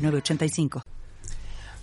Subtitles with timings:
[0.00, 0.82] 985.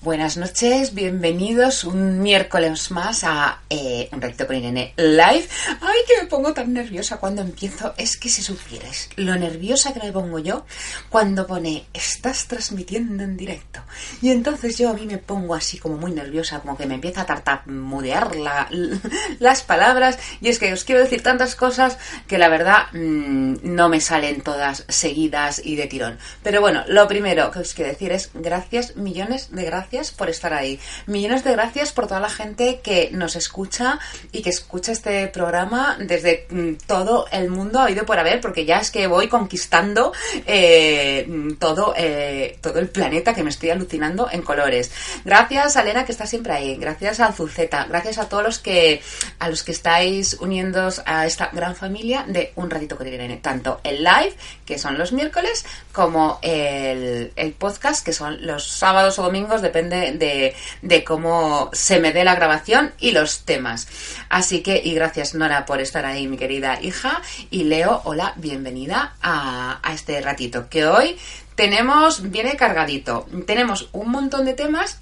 [0.04, 5.48] Buenas noches, bienvenidos un miércoles más a eh, Un Recto con Irene Live.
[5.82, 7.96] Ay, que me pongo tan nerviosa cuando empiezo.
[7.98, 10.68] Es que si supieras lo nerviosa que me pongo yo
[11.10, 13.82] cuando pone estás transmitiendo en directo.
[14.22, 17.22] Y entonces yo a mí me pongo así como muy nerviosa, como que me empieza
[17.22, 18.70] a tartamudear la,
[19.40, 20.20] las palabras.
[20.42, 24.42] Y es que os quiero decir tantas cosas que la verdad mmm, no me salen
[24.42, 26.20] todas seguidas y de tirón.
[26.44, 29.87] Pero bueno, lo primero que os quiero decir es gracias, millones de gracias
[30.18, 30.80] por estar ahí.
[31.06, 34.00] Millones de gracias por toda la gente que nos escucha
[34.34, 38.66] y que escucha este programa desde mm, todo el mundo ha ido por haber, porque
[38.66, 40.12] ya es que voy conquistando
[40.46, 44.92] eh, todo, eh, todo el planeta que me estoy alucinando en colores.
[45.24, 49.02] Gracias a Elena que está siempre ahí, gracias a Azulceta, gracias a todos los que
[49.40, 53.80] a los que estáis uniéndoos a esta gran familia de Un Ratito con Irene, tanto
[53.84, 59.24] el live, que son los miércoles, como el, el podcast, que son los sábados o
[59.24, 63.88] domingos, depende depende de, cómo se me dé la grabación y los temas.
[64.30, 67.22] Así que, y gracias Nora por estar ahí, mi querida hija.
[67.50, 71.18] Y Leo, hola, bienvenida a, a este ratito, que hoy
[71.56, 73.28] tenemos, viene cargadito.
[73.46, 75.00] Tenemos un montón de temas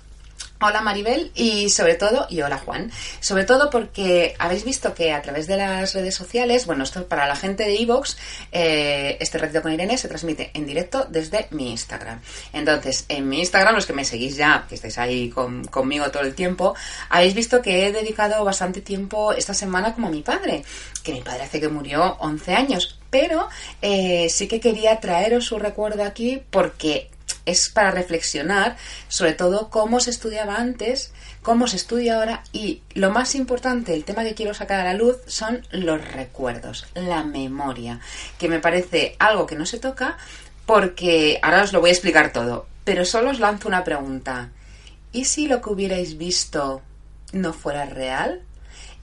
[0.62, 2.90] Hola Maribel y sobre todo, y hola Juan,
[3.20, 7.28] sobre todo porque habéis visto que a través de las redes sociales, bueno, esto para
[7.28, 8.18] la gente de Evox,
[8.54, 12.22] eh, este ratito con Irene se transmite en directo desde mi Instagram.
[12.54, 16.34] Entonces, en mi Instagram, los que me seguís ya, que estáis ahí conmigo todo el
[16.34, 16.74] tiempo,
[17.10, 20.64] habéis visto que he dedicado bastante tiempo esta semana como a mi padre,
[21.04, 23.50] que mi padre hace que murió 11 años, pero
[23.82, 27.10] eh, sí que quería traeros su recuerdo aquí porque
[27.46, 31.12] es para reflexionar sobre todo cómo se estudiaba antes,
[31.42, 34.94] cómo se estudia ahora y lo más importante, el tema que quiero sacar a la
[34.94, 38.00] luz son los recuerdos, la memoria,
[38.38, 40.18] que me parece algo que no se toca
[40.66, 44.50] porque ahora os lo voy a explicar todo, pero solo os lanzo una pregunta.
[45.12, 46.82] ¿Y si lo que hubierais visto
[47.32, 48.42] no fuera real?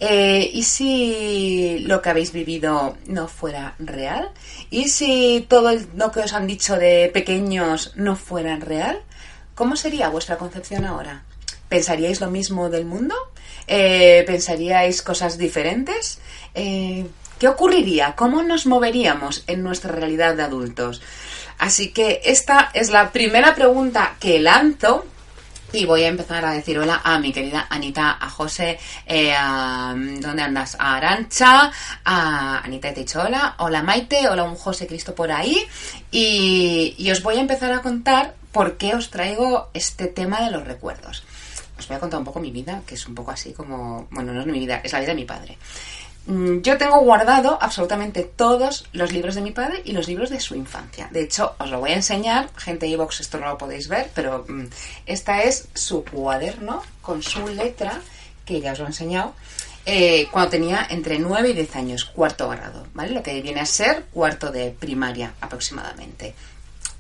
[0.05, 4.31] Eh, ¿Y si lo que habéis vivido no fuera real?
[4.69, 9.01] ¿Y si todo lo que os han dicho de pequeños no fuera real?
[9.55, 11.23] ¿Cómo sería vuestra concepción ahora?
[11.69, 13.15] ¿Pensaríais lo mismo del mundo?
[13.69, 16.19] Eh, ¿Pensaríais cosas diferentes?
[16.53, 17.07] Eh,
[17.39, 18.17] ¿Qué ocurriría?
[18.17, 21.01] ¿Cómo nos moveríamos en nuestra realidad de adultos?
[21.59, 25.07] Así que esta es la primera pregunta que lanzo
[25.73, 29.95] y voy a empezar a decir hola a mi querida Anita, a José, eh, a,
[29.97, 30.77] ¿dónde andas?
[30.79, 31.71] A Arancha,
[32.05, 35.59] a Anita te dicho hola, hola Maite, hola un José Cristo por ahí.
[36.11, 40.65] Y os voy a empezar a contar por qué os traigo este tema de los
[40.67, 41.25] recuerdos.
[41.79, 44.33] Os voy a contar un poco mi vida, que es un poco así como, bueno,
[44.33, 45.59] no es mi vida, es la vida de mi padre.
[46.27, 50.41] Mm, yo tengo guardado absolutamente todos los libros de mi padre y los libros de
[50.41, 51.09] su infancia.
[51.11, 52.51] De hecho, os lo voy a enseñar.
[52.57, 54.67] Gente de iVox, esto no lo podéis ver, pero mm,
[55.07, 58.01] esta es su cuaderno con su letra,
[58.45, 59.35] que ya os lo he enseñado,
[59.85, 63.13] eh, cuando tenía entre 9 y 10 años, cuarto grado, ¿vale?
[63.13, 66.35] Lo que viene a ser cuarto de primaria aproximadamente.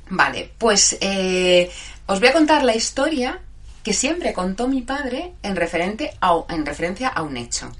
[0.08, 1.70] Vale, pues eh,
[2.06, 3.40] os voy a contar la historia
[3.82, 6.12] que siempre contó mi padre en, referente
[6.48, 7.70] en referencia a un hecho.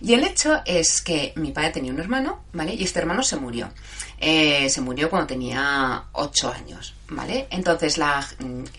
[0.00, 2.74] Y el hecho es que mi padre tenía un hermano, ¿vale?
[2.74, 3.70] Y este hermano se murió.
[4.18, 7.46] Eh, se murió cuando tenía ocho años, ¿vale?
[7.50, 8.26] Entonces la,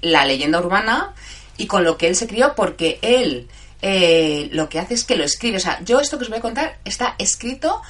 [0.01, 1.13] la, leyenda urbana
[1.57, 3.47] y con lo que él se crió, porque él
[3.81, 5.57] eh, lo que hace es que lo escribe.
[5.57, 7.81] O sea, yo esto que os voy a contar está escrito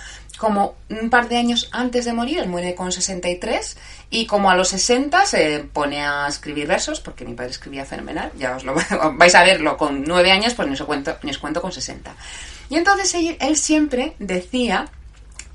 [0.41, 3.77] como un par de años antes de morir, él muere con 63,
[4.09, 8.31] y como a los 60 se pone a escribir versos, porque mi padre escribía fenomenal,
[8.39, 8.73] ya os lo
[9.13, 12.15] vais a verlo con 9 años, pues ni os cuento, os cuento con 60.
[12.71, 14.89] Y entonces él, siempre decía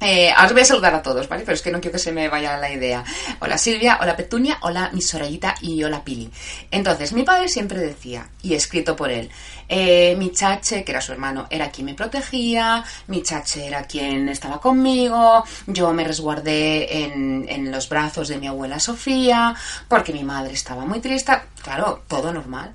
[0.01, 1.43] eh, os voy a saludar a todos, ¿vale?
[1.45, 3.03] Pero es que no quiero que se me vaya la idea.
[3.41, 6.31] Hola Silvia, hola Petunia, hola mi Sorayita y hola Pili.
[6.71, 9.31] Entonces, mi padre siempre decía, y escrito por él,
[9.69, 14.29] eh, mi chache, que era su hermano, era quien me protegía, mi chache era quien
[14.29, 19.55] estaba conmigo, yo me resguardé en, en los brazos de mi abuela Sofía,
[19.89, 21.33] porque mi madre estaba muy triste.
[21.63, 22.73] Claro, todo normal.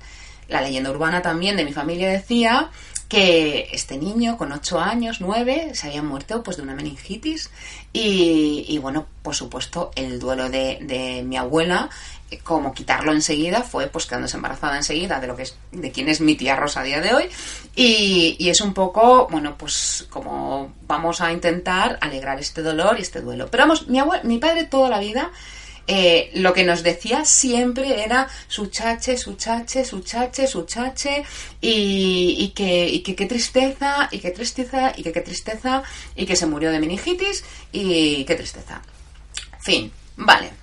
[0.48, 2.70] La leyenda urbana también de mi familia decía
[3.12, 7.50] que este niño con 8 años, 9, se había muerto pues de una meningitis
[7.92, 11.90] y, bueno, por supuesto el duelo de, mi abuela
[12.38, 16.20] como quitarlo enseguida fue pues quedándose embarazada enseguida de lo que es de quién es
[16.20, 17.24] mi tía Rosa a día de hoy
[17.74, 23.20] y, es un poco bueno pues como vamos a intentar alegrar este dolor y este
[23.20, 25.30] duelo pero vamos mi abuelo, mi padre toda la vida
[25.86, 31.24] eh, lo que nos decía siempre era su chache, su chache, su chache, su chache,
[31.60, 35.82] y, y que, y que qué tristeza, y qué tristeza, y que qué tristeza,
[36.14, 38.80] y que se murió de meningitis, y qué tristeza.
[39.60, 40.61] Fin, vale.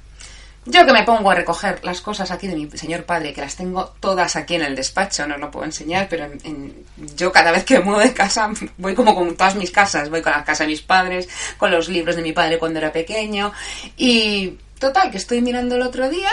[0.72, 3.56] Yo que me pongo a recoger las cosas aquí de mi señor padre, que las
[3.56, 6.28] tengo todas aquí en el despacho, no os lo puedo enseñar, pero
[7.16, 10.22] yo cada vez que me muevo de casa voy como con todas mis casas, voy
[10.22, 11.28] con la casa de mis padres,
[11.58, 13.52] con los libros de mi padre cuando era pequeño,
[13.98, 16.30] y Total, que estoy mirando el otro día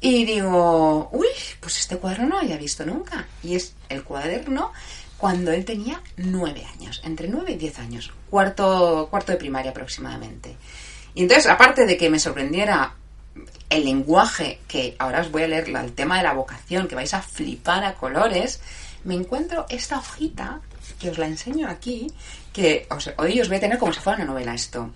[0.00, 1.26] y digo, uy,
[1.58, 3.26] pues este cuadro no lo había visto nunca.
[3.42, 4.72] Y es el cuaderno
[5.18, 10.56] cuando él tenía nueve años, entre nueve y diez años, cuarto, cuarto de primaria aproximadamente.
[11.14, 12.94] Y entonces, aparte de que me sorprendiera
[13.70, 17.14] el lenguaje, que ahora os voy a leer el tema de la vocación, que vais
[17.14, 18.60] a flipar a colores,
[19.04, 20.60] me encuentro esta hojita,
[20.98, 22.08] que os la enseño aquí,
[22.52, 22.86] que
[23.16, 24.90] hoy os voy a tener como si fuera una novela esto.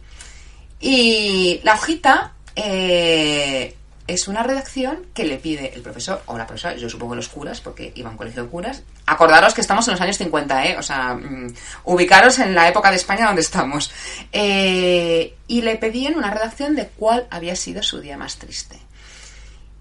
[0.81, 3.75] Y la hojita eh,
[4.07, 7.61] es una redacción que le pide el profesor o la profesora, yo supongo los curas,
[7.61, 8.83] porque iban a un colegio de curas.
[9.07, 10.77] Acordaros que estamos en los años 50, ¿eh?
[10.79, 11.55] O sea, mm,
[11.85, 13.91] ubicaros en la época de España donde estamos.
[14.31, 18.79] Eh, y le pedían una redacción de cuál había sido su día más triste.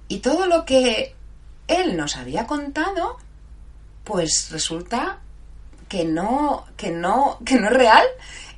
[0.07, 1.15] Y todo lo que
[1.67, 3.17] él nos había contado,
[4.05, 5.19] pues resulta
[5.89, 8.05] que no, que no, que no es real.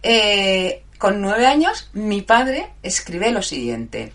[0.03, 4.13] Eh, con nueve años, mi padre escribe lo siguiente.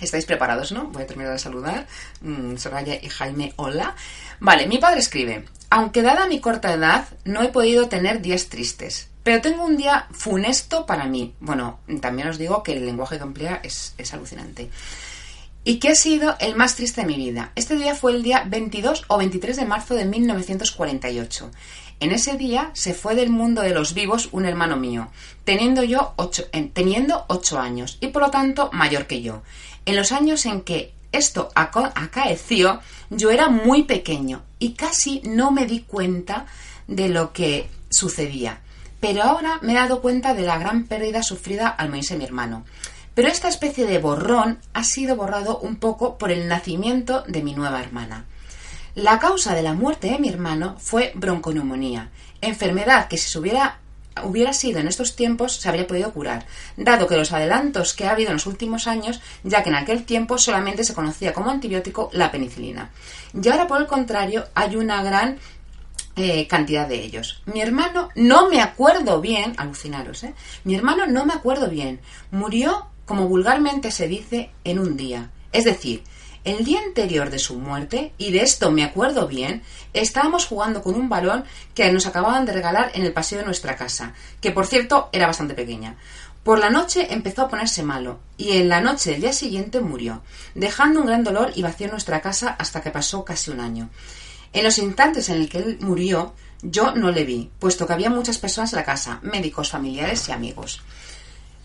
[0.00, 0.86] ¿Estáis preparados, no?
[0.86, 1.86] Voy a terminar de saludar.
[2.22, 3.94] Mm, Soraya y Jaime, hola.
[4.38, 5.44] Vale, mi padre escribe.
[5.68, 9.08] Aunque dada mi corta edad, no he podido tener días tristes.
[9.22, 11.34] Pero tengo un día funesto para mí.
[11.40, 14.70] Bueno, también os digo que el lenguaje que emplea es, es alucinante.
[15.62, 17.52] Y que ha sido el más triste de mi vida.
[17.54, 21.50] Este día fue el día 22 o 23 de marzo de 1948.
[22.00, 25.10] En ese día se fue del mundo de los vivos un hermano mío,
[25.44, 29.42] teniendo yo ocho, teniendo ocho años y por lo tanto mayor que yo.
[29.84, 32.80] En los años en que esto acaeció,
[33.10, 36.46] yo era muy pequeño y casi no me di cuenta
[36.86, 38.60] de lo que sucedía.
[39.00, 42.64] Pero ahora me he dado cuenta de la gran pérdida sufrida al morirse mi hermano.
[43.14, 47.54] Pero esta especie de borrón ha sido borrado un poco por el nacimiento de mi
[47.54, 48.24] nueva hermana.
[48.94, 52.10] La causa de la muerte de mi hermano fue bronconeumonía,
[52.40, 53.78] enfermedad que si se hubiera,
[54.24, 56.46] hubiera sido en estos tiempos se habría podido curar,
[56.76, 60.04] dado que los adelantos que ha habido en los últimos años, ya que en aquel
[60.04, 62.90] tiempo solamente se conocía como antibiótico la penicilina.
[63.32, 65.38] Y ahora, por el contrario, hay una gran
[66.16, 67.42] eh, cantidad de ellos.
[67.46, 70.34] Mi hermano, no me acuerdo bien, alucinaros, ¿eh?
[70.64, 72.00] Mi hermano no me acuerdo bien,
[72.32, 75.32] murió, como vulgarmente se dice, en un día.
[75.50, 76.04] Es decir,
[76.44, 80.94] el día anterior de su muerte, y de esto me acuerdo bien, estábamos jugando con
[80.94, 81.42] un balón
[81.74, 85.26] que nos acababan de regalar en el paseo de nuestra casa, que por cierto era
[85.26, 85.96] bastante pequeña.
[86.44, 90.22] Por la noche empezó a ponerse malo, y en la noche del día siguiente murió,
[90.54, 93.90] dejando un gran dolor y vacío en nuestra casa hasta que pasó casi un año.
[94.52, 96.32] En los instantes en el que él murió,
[96.62, 100.32] yo no le vi, puesto que había muchas personas en la casa, médicos, familiares y
[100.32, 100.82] amigos.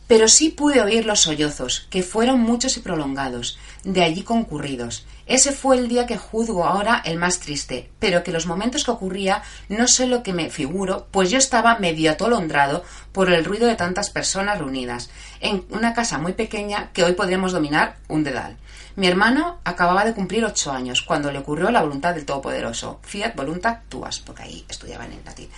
[0.08, 5.06] Pero sí pude oír los sollozos, que fueron muchos y prolongados, de allí concurridos.
[5.26, 8.92] Ese fue el día que juzgo ahora el más triste, pero que los momentos que
[8.92, 13.66] ocurría no sé lo que me figuro, pues yo estaba medio atolondrado por el ruido
[13.66, 15.10] de tantas personas reunidas,
[15.40, 18.58] en una casa muy pequeña que hoy podríamos dominar un dedal.
[18.96, 23.00] Mi hermano acababa de cumplir ocho años, cuando le ocurrió la voluntad del Todopoderoso.
[23.04, 25.50] Fiat voluntat tuas, porque ahí estudiaban en latín.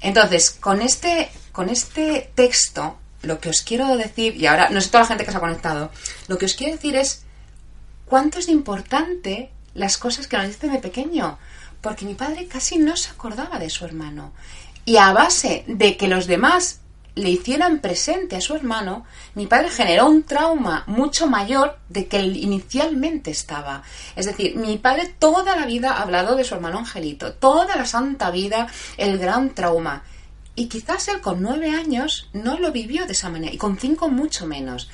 [0.00, 4.88] Entonces, con este, con este texto lo que os quiero decir, y ahora no sé
[4.88, 5.90] toda la gente que se ha conectado,
[6.28, 7.24] lo que os quiero decir es
[8.06, 11.38] cuánto es importante las cosas que nos dice de pequeño,
[11.80, 14.32] porque mi padre casi no se acordaba de su hermano.
[14.84, 16.80] Y a base de que los demás
[17.14, 19.04] le hicieran presente a su hermano,
[19.34, 23.82] mi padre generó un trauma mucho mayor de que él inicialmente estaba.
[24.16, 27.86] Es decir, mi padre toda la vida ha hablado de su hermano Angelito, toda la
[27.86, 28.66] santa vida,
[28.96, 30.02] el gran trauma.
[30.56, 34.08] Y quizás él con nueve años no lo vivió de esa manera y con cinco
[34.08, 34.88] mucho menos.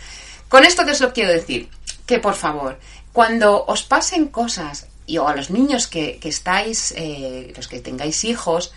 [0.48, 1.68] Con esto que os lo quiero decir,
[2.06, 2.78] que por favor,
[3.12, 8.24] cuando os pasen cosas, y o a los niños que, estáis, eh, los que tengáis
[8.24, 8.72] hijos,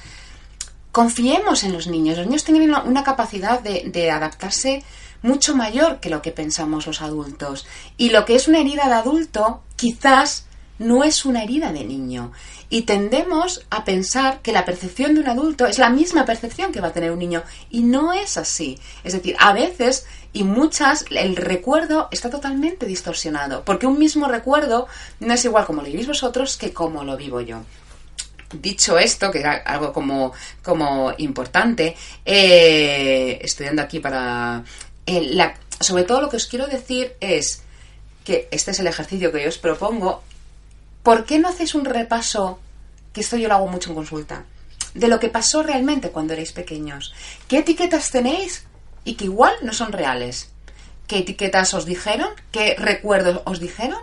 [0.92, 2.18] confiemos en los niños.
[2.18, 4.84] Los niños tienen una, capacidad de, adaptarse
[5.22, 7.66] mucho mayor que lo que pensamos los adultos.
[7.98, 10.46] Y lo que es una herida de adulto, quizás
[10.80, 12.32] no es una herida de niño.
[12.74, 16.82] Y tendemos a pensar que la percepción de un adulto es la misma percepción que
[16.82, 17.44] va a tener un niño.
[17.70, 18.80] Y no es así.
[19.04, 23.64] Es decir, a veces y muchas el recuerdo está totalmente distorsionado.
[23.64, 24.88] Porque un mismo recuerdo
[25.20, 27.62] no es igual como lo vivís vosotros que como lo vivo yo
[28.54, 30.32] dicho esto, que era algo como,
[30.64, 34.64] como importante, eh, estudiando aquí para...
[35.06, 37.62] Eh, sobre todo lo que os quiero decir es
[38.24, 40.24] que este es el ejercicio que yo os propongo
[41.04, 42.60] ¿por qué no hacéis un repaso,
[43.14, 44.46] que esto yo lo hago mucho en consulta,
[44.94, 47.14] de lo que pasó realmente cuando erais pequeños?
[47.48, 48.66] ¿Qué etiquetas tenéis
[49.06, 50.52] y que igual no son reales?
[51.08, 52.30] ¿Qué etiquetas os dijeron?
[52.52, 54.00] ¿Qué recuerdos os dijeron?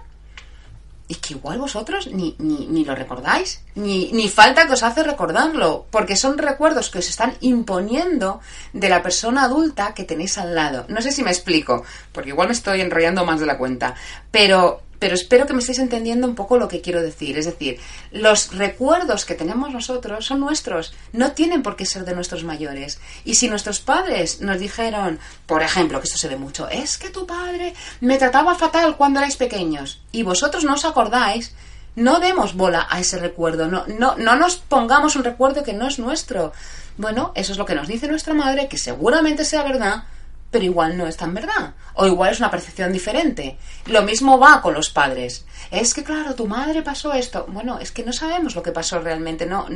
[1.09, 5.87] Y que igual vosotros ni, ni, lo recordáis, ni, ni falta que os hace recordarlo,
[5.91, 8.41] porque son recuerdos que os están imponiendo
[8.73, 10.85] de la persona adulta que tenéis al lado.
[10.89, 13.97] No sé si me explico, porque igual me estoy enrollando más de la cuenta,
[14.31, 17.37] pero pero espero que me estéis entendiendo un poco lo que quiero decir.
[17.39, 17.81] Es decir,
[18.13, 23.01] los recuerdos que tenemos nosotros son nuestros, no tienen por qué ser de nuestros mayores.
[23.25, 27.09] Y si nuestros padres nos dijeron, por ejemplo, que esto se ve mucho, es que
[27.09, 31.55] tu padre me trataba fatal cuando erais pequeños y vosotros no os acordáis,
[31.97, 35.89] no demos bola a ese recuerdo, no, no, no nos pongamos un recuerdo que no
[35.89, 36.53] es nuestro.
[36.99, 40.05] Bueno, eso es lo que nos dice nuestra madre, que seguramente sea verdad,
[40.51, 41.75] pero igual no es tan verdad.
[41.95, 43.57] O igual es una percepción diferente.
[43.87, 45.45] Lo mismo va con los padres.
[45.71, 47.47] Es que, claro, tu madre pasó esto.
[47.49, 49.47] Bueno, es que no sabemos lo que pasó realmente.
[49.47, 49.67] No,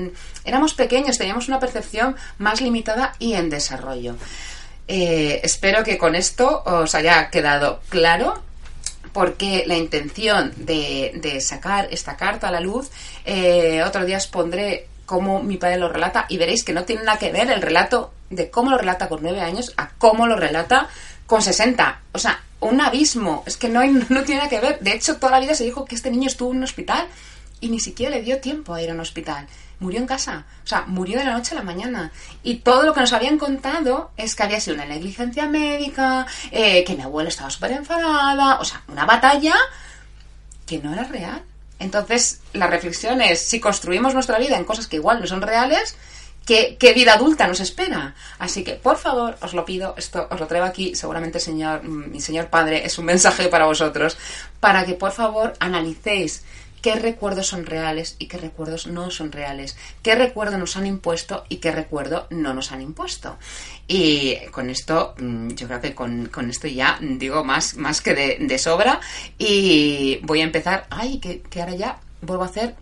[0.44, 4.16] éramos pequeños, teníamos una percepción más limitada y en desarrollo.
[4.88, 8.42] Eh, espero que con esto os haya quedado claro
[9.14, 12.90] porque la intención de, sacar esta carta a la luz,
[13.24, 17.02] eh, otro día os pondré cómo mi padre lo relata y veréis que no tiene
[17.02, 20.36] nada que ver el relato de cómo lo relata con nueve años a cómo lo
[20.36, 20.88] relata
[21.26, 22.00] con 60.
[22.12, 23.42] O sea, un abismo.
[23.46, 24.78] Es que no, hay, no tiene nada que ver.
[24.80, 27.06] De hecho, toda la vida se dijo que este niño estuvo en un hospital
[27.60, 29.46] y ni siquiera le dio tiempo a ir a un hospital.
[29.80, 30.44] Murió en casa.
[30.64, 32.12] O sea, murió de la noche a la mañana.
[32.42, 36.84] Y todo lo que nos habían contado es que había sido una negligencia médica, eh,
[36.84, 38.60] que mi abuela estaba súper enfadada.
[38.60, 39.54] O sea, una batalla
[40.66, 41.42] que no era real.
[41.84, 45.96] Entonces, la reflexión es, si construimos nuestra vida en cosas que igual no son reales,
[46.46, 48.14] ¿qué, vida adulta nos espera?
[48.38, 52.10] Así que, por favor, os lo pido, esto os lo traigo aquí, seguramente señor, mm,
[52.10, 54.16] mi señor padre es un mensaje para vosotros,
[54.60, 56.42] para que por favor analicéis
[56.84, 61.46] qué recuerdos son reales y qué recuerdos no son reales, qué recuerdo nos han impuesto
[61.48, 63.38] y qué recuerdo no nos han impuesto.
[63.88, 68.58] Y con esto, mm, yo creo que con, esto ya digo más, más que de,
[68.58, 69.00] sobra
[69.38, 72.74] y voy a empezar, ay, que, ahora ya vuelvo a hacer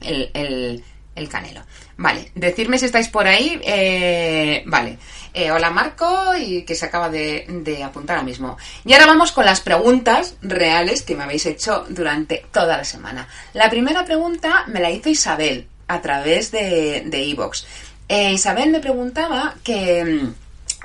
[0.00, 0.82] el
[1.28, 1.62] canelo.
[1.96, 3.60] Vale, decirme si estáis por ahí.
[3.64, 4.98] Eh, vale.
[5.32, 8.56] Eh, hola Marco, y que se acaba de, apuntar ahora mismo.
[8.84, 13.28] Y ahora vamos con las preguntas reales que me habéis hecho durante toda la semana.
[13.52, 17.66] La primera pregunta me la hizo Isabel a través de Evox.
[18.12, 20.30] Eh, Isabel me preguntaba que,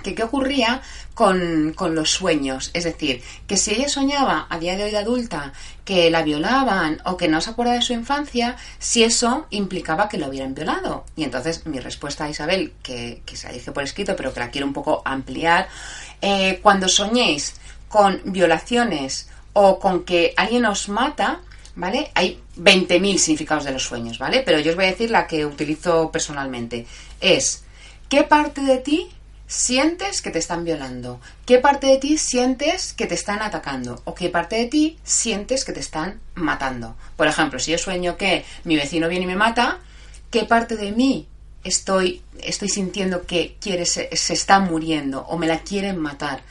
[0.03, 0.83] que qué ocurría
[1.15, 2.69] con, los sueños.
[2.73, 5.53] Es decir, que si ella soñaba a día de hoy adulta
[5.85, 10.17] que la violaban o que no se acuerda de su infancia, si eso implicaba que
[10.17, 11.05] lo hubieran violado.
[11.15, 14.51] Y entonces mi respuesta a Isabel, que, se la dije por escrito, pero que la
[14.51, 15.69] quiero un poco ampliar,
[16.21, 17.55] eh, cuando soñéis
[17.87, 21.39] con violaciones o con que alguien os mata,
[21.75, 22.11] ¿vale?
[22.13, 24.43] Hay 20.000 significados de los sueños, ¿vale?
[24.45, 26.85] Pero yo os voy a decir la que utilizo personalmente.
[27.21, 27.63] Es,
[28.09, 29.14] ¿qué parte de ti
[29.47, 31.19] sientes que te están violando?
[31.45, 34.01] ¿Qué parte de ti sientes que te están atacando?
[34.05, 36.95] ¿O qué parte de ti sientes que te están matando?
[37.15, 39.79] Por ejemplo, si yo sueño que mi vecino viene y me mata,
[40.31, 41.27] ¿qué parte de mí
[41.63, 46.41] estoy, estoy sintiendo que quiere, se está muriendo o me la quieren matar?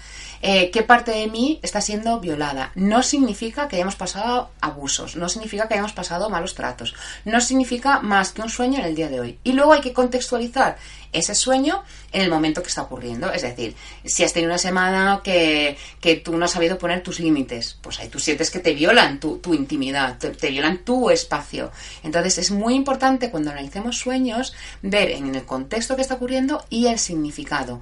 [0.46, 2.70] Eh, qué parte de mí está siendo violada.
[2.74, 8.00] No significa que hayamos pasado abusos, no significa que hayamos pasado malos tratos, no significa
[8.00, 9.38] más que un sueño en el día de hoy.
[9.42, 10.76] Y luego hay que contextualizar
[11.14, 11.82] ese sueño
[12.12, 13.32] en el momento que está ocurriendo.
[13.32, 13.74] Es decir,
[14.04, 15.78] si has tenido una semana que,
[16.22, 19.40] tú no has sabido poner tus límites, pues ahí tú sientes que te violan tu,
[19.54, 21.70] intimidad, te, violan tu espacio.
[22.02, 26.88] Entonces es muy importante cuando analicemos sueños ver en el contexto que está ocurriendo y
[26.88, 27.80] el significado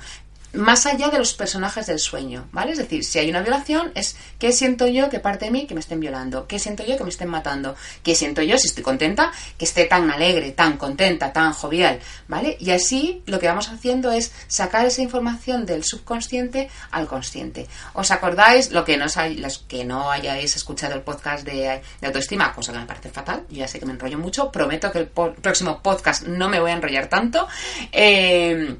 [0.52, 2.72] más allá de los personajes del sueño, ¿vale?
[2.72, 5.74] Es decir, si hay una violación, es qué siento yo que parte de mí que
[5.74, 8.82] me estén violando, qué siento yo que me estén matando, qué siento yo si estoy
[8.82, 12.56] contenta que esté tan alegre, tan contenta, tan jovial, ¿vale?
[12.60, 17.66] Y así lo que vamos haciendo es sacar esa información del subconsciente al consciente.
[17.94, 19.06] ¿Os acordáis lo que no,
[19.36, 23.58] los que no hayáis escuchado el podcast de, autoestima, cosa que me parece fatal, yo
[23.58, 26.74] ya sé que me enrollo mucho, prometo que el próximo podcast no me voy a
[26.74, 27.48] enrollar tanto.
[27.90, 28.76] Eh,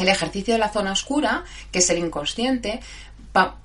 [0.00, 2.80] el ejercicio de la zona oscura, que es el inconsciente,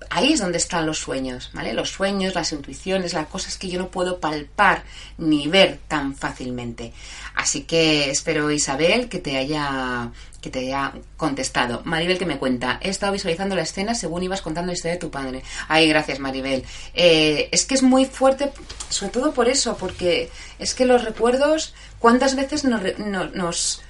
[0.10, 1.74] ahí es donde están los sueños, ¿vale?
[1.74, 4.84] Los sueños, las intuiciones, las cosas que yo no puedo palpar
[5.18, 6.94] ni ver tan fácilmente.
[7.36, 10.12] Así que espero, Isabel, que te haya
[10.46, 11.82] que te haya contestado.
[11.86, 15.00] Maribel que me cuenta, he estado visualizando la escena según ibas contando la historia de
[15.00, 15.42] tu padre.
[15.68, 16.63] Ay, gracias Maribel.
[16.94, 18.51] Eh, es que es muy fuerte,
[18.89, 23.82] sobre todo por eso, porque es que los recuerdos, ¿cuántas veces nos,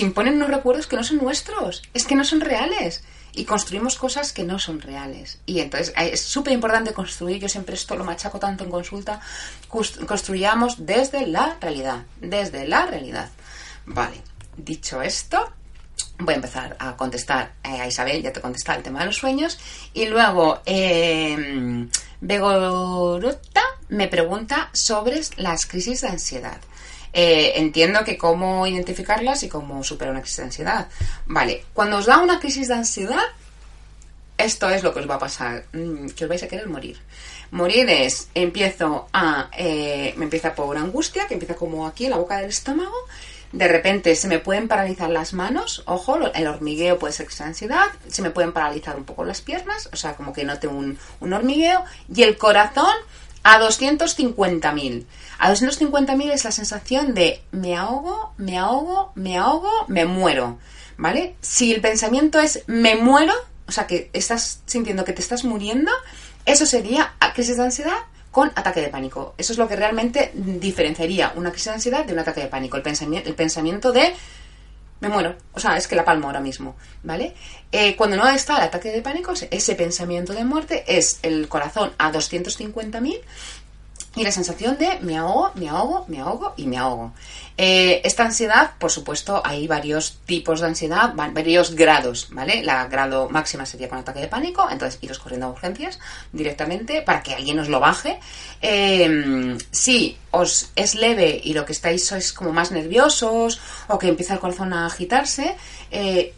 [0.00, 1.82] imponen unos recuerdos que no son nuestros?
[1.94, 3.02] Es que no son reales
[3.34, 5.38] y construimos cosas que no son reales.
[5.46, 9.20] Y entonces eh, es súper importante construir, yo siempre esto lo machaco tanto en consulta,
[9.68, 13.30] construyamos desde la realidad, desde la realidad.
[13.86, 14.20] Vale,
[14.56, 15.52] dicho esto,
[16.18, 19.16] voy a empezar a contestar eh, a Isabel, ya te contesté el tema de los
[19.16, 19.58] sueños,
[19.94, 21.88] y luego eh,
[23.88, 26.60] me pregunta sobre las crisis de ansiedad.
[27.12, 30.88] Eh, entiendo que cómo identificarlas y cómo superar una crisis de ansiedad.
[31.26, 33.22] Vale, cuando os da una crisis de ansiedad,
[34.38, 36.98] esto es lo que os va a pasar, mm, que os vais a querer morir.
[37.50, 42.16] Morir es, empiezo a, eh, me empieza por angustia, que empieza como aquí en la
[42.16, 42.96] boca del estómago,
[43.52, 47.44] de repente se me pueden paralizar las manos, ojo, el hormigueo puede ser crisis de
[47.44, 50.98] ansiedad, se me pueden paralizar un poco las piernas, o sea, como que note un,
[51.20, 52.94] un hormigueo, y el corazón
[53.42, 55.04] a 250.000.
[55.38, 60.58] A 250.000 es la sensación de me ahogo, me ahogo, me ahogo, me muero.
[60.96, 61.36] ¿Vale?
[61.40, 63.32] Si el pensamiento es me muero,
[63.66, 65.90] o sea que estás sintiendo que te estás muriendo,
[66.44, 67.98] eso sería crisis de ansiedad
[68.30, 69.34] con ataque de pánico.
[69.36, 72.76] Eso es lo que realmente diferenciaría una crisis de ansiedad de un ataque de pánico.
[72.76, 74.14] El pensamiento, el pensamiento de
[75.02, 75.34] me muero.
[75.52, 77.34] O sea, es que la palmo ahora mismo, ¿vale?
[77.72, 81.92] Eh, cuando no está el ataque de pánico, ese pensamiento de muerte es el corazón
[81.98, 83.20] a 250.000
[84.14, 87.12] y la sensación de me ahogo, me ahogo, me ahogo y me ahogo.
[87.56, 92.62] Eh, esta ansiedad, por supuesto, hay varios tipos de ansiedad, varios grados, ¿vale?
[92.62, 95.98] La grado máxima sería con ataque de pánico, entonces iros corriendo a urgencias
[96.32, 98.18] directamente para que alguien os lo baje.
[98.60, 104.08] Eh, si os es leve y lo que estáis sois como más nerviosos o que
[104.08, 105.56] empieza el corazón a agitarse,
[105.90, 106.34] eh,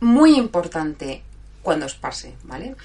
[0.00, 1.22] muy importante
[1.62, 2.76] cuando os pase, ¿vale?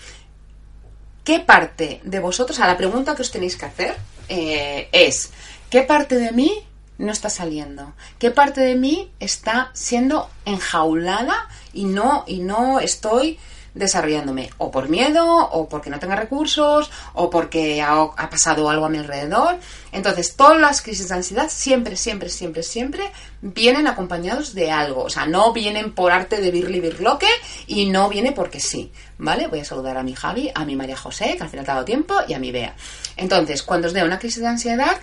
[1.23, 3.95] ¿Qué parte de vosotros, a la pregunta que os tenéis que hacer
[4.31, 5.31] eh, es,
[5.69, 6.63] ¿qué parte de mí
[6.97, 7.93] no está saliendo?
[8.17, 13.37] ¿Qué parte de mí está siendo enjaulada y no, y no estoy
[13.73, 14.49] desarrollándome?
[14.57, 18.97] O por miedo, o porque no tenga recursos, o porque ha, pasado algo a mi
[18.97, 19.57] alrededor.
[19.91, 25.03] Entonces, todas las crisis de ansiedad siempre, siempre, siempre, siempre vienen acompañados de algo.
[25.03, 27.27] O sea, no vienen por arte de birli birloque
[27.67, 28.91] y no viene porque sí.
[29.21, 29.47] ¿vale?
[29.47, 31.85] Voy a saludar a mi Javi, a mi María José, que al final ha dado
[31.85, 32.75] tiempo, y a mi Bea.
[33.15, 34.97] Entonces, cuando os dé una crisis de ansiedad,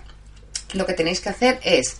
[0.72, 1.98] lo que tenéis que hacer es,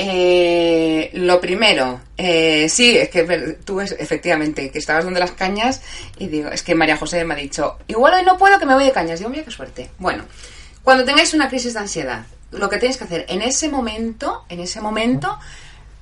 [0.00, 5.82] eh, lo primero, eh, sí, es que tú es, efectivamente, que estabas donde las cañas,
[6.18, 8.74] y digo, es que María José me ha dicho, igual hoy no puedo que me
[8.74, 9.18] voy de cañas.
[9.18, 9.90] Digo, mira qué suerte.
[9.98, 10.24] Bueno,
[10.84, 14.60] cuando tengáis una crisis de ansiedad, lo que tenéis que hacer en ese momento, en
[14.60, 15.36] ese momento,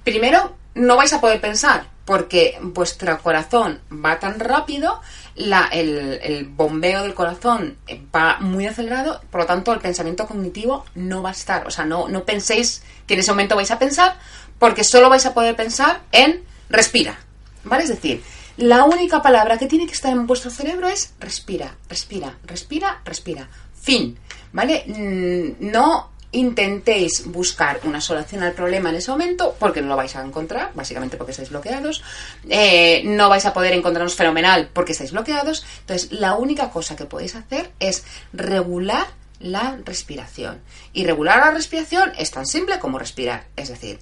[0.05, 5.01] primero no vais a poder pensar, porque vuestro corazón va tan rápido
[5.35, 7.77] el, bombeo del corazón
[8.15, 11.67] va muy acelerado, por lo tanto el pensamiento cognitivo no va a estar.
[11.67, 14.19] O sea, no, no penséis que en ese momento vais a pensar,
[14.59, 17.19] porque solo vais a poder pensar en respira.
[17.65, 17.85] ¿Vale?
[17.85, 18.23] Es decir,
[18.57, 23.49] la única palabra que tiene que estar en vuestro cerebro es respira, respira, respira, respira.
[23.81, 24.19] Fin.
[24.53, 24.85] ¿Vale?
[24.87, 30.15] Mm, no intentéis buscar una solución al problema en ese momento, porque no lo vais
[30.17, 32.03] a encontrar, básicamente porque estáis bloqueados.
[32.49, 35.65] Eh, no vais a poder encontrarnos fenomenal porque estáis bloqueados.
[35.81, 39.07] Entonces, la única cosa que podéis hacer es regular
[39.41, 40.61] la respiración.
[40.93, 43.47] Y regular la respiración es tan simple como respirar.
[43.57, 43.99] Es decir,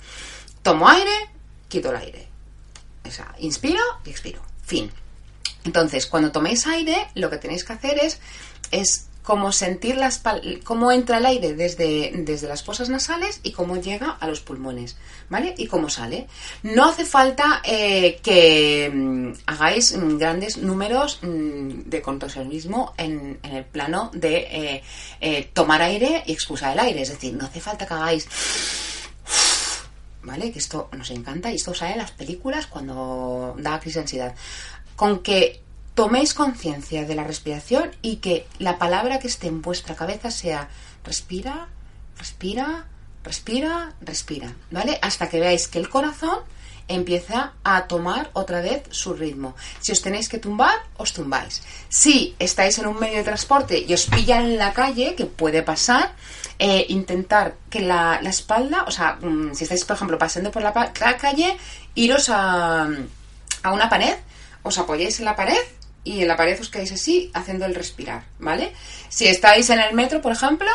[0.63, 1.13] tomo aire,
[1.69, 2.29] quito el aire.
[3.07, 4.43] O sea, inspiro y expiro.
[4.65, 4.91] Fin.
[5.65, 8.21] Entonces, cuando toméis aire, lo que tenéis que hacer es,
[8.71, 10.23] es cómo sentir las
[10.65, 14.97] cómo entra el aire desde, desde las fosas nasales y cómo llega a los pulmones,
[15.31, 15.55] ¿vale?
[15.57, 16.29] Y cómo sale.
[16.63, 23.57] No hace falta eh, que mm, hagáis mm, grandes números mm, de contorsionismo en, en,
[23.57, 24.83] el plano de eh,
[25.23, 27.01] eh, tomar aire y expulsar el aire.
[27.01, 28.29] Es decir, no hace falta que hagáis
[30.23, 30.53] ¿vale?
[30.53, 34.35] Que esto nos encanta y esto sale en las películas cuando da crisis de ansiedad.
[34.97, 35.63] Con que
[35.95, 40.69] toméis conciencia de la respiración y que la palabra que esté en vuestra cabeza sea
[41.05, 41.69] respira,
[42.19, 42.87] respira,
[43.23, 44.99] respira, respira, ¿vale?
[45.03, 46.41] Hasta que veáis que el corazón
[46.89, 49.55] empieza a tomar otra vez su ritmo.
[49.81, 51.63] Si os tenéis que tumbar, os tumbáis.
[51.89, 55.63] Si estáis en un medio de transporte y os pillan en la calle, que puede
[55.63, 56.13] pasar,
[56.59, 60.93] eh, intentar que la, espalda, o sea, mm, si estáis, por ejemplo, pasando por la,
[61.01, 61.57] la calle,
[61.95, 62.89] iros a,
[63.63, 64.17] a una pared,
[64.63, 65.61] os apoyáis en la pared
[66.05, 68.73] y en la pared os quedáis así haciendo el respirar, ¿vale?
[69.09, 70.69] Si estáis en el metro, por ejemplo,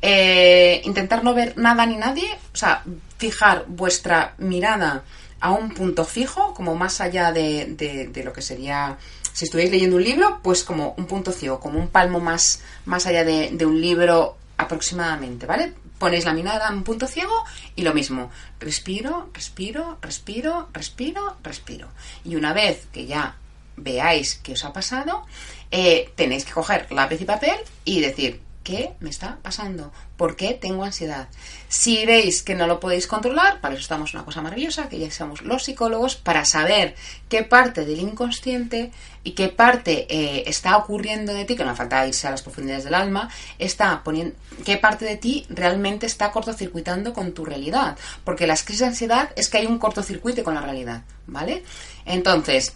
[0.00, 2.84] eh, intentar no ver nada ni nadie, o sea,
[3.18, 5.02] fijar vuestra mirada
[5.40, 7.66] a un punto fijo, como más allá de,
[8.12, 8.96] de, lo que sería,
[9.32, 13.06] si estuvierais leyendo un libro, pues como un punto ciego, como un palmo más, más
[13.06, 15.74] allá de, un libro aproximadamente, ¿vale?
[15.98, 17.44] Ponéis la mirada en un punto ciego
[17.74, 18.30] y lo mismo.
[18.60, 21.88] Respiro, respiro, respiro, respiro, respiro.
[22.24, 23.36] Y una vez que ya
[23.76, 25.24] veáis qué os ha pasado,
[25.70, 29.92] eh, tenéis que coger lápiz y papel y decir, ¿qué me está pasando?
[30.16, 31.28] ¿Por qué tengo ansiedad?
[31.68, 35.08] Si veis que no lo podéis controlar, para eso estamos una cosa maravillosa, que ya
[35.08, 36.96] somos los psicólogos, para saber
[37.28, 38.90] qué parte del inconsciente
[39.22, 42.82] y qué parte eh, está ocurriendo de ti, que no falta irse a las profundidades
[42.82, 44.34] del alma, está poniendo,
[44.64, 47.96] qué parte de ti realmente está cortocircuitando con tu realidad.
[48.24, 51.62] Porque las crisis de ansiedad es que hay un cortocircuite con la realidad, ¿vale?
[52.04, 52.74] Entonces,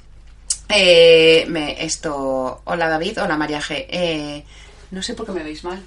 [0.72, 3.86] eh, me, esto, hola David, hola María G.
[3.88, 4.44] Eh,
[4.90, 5.82] no sé por qué me veis mal,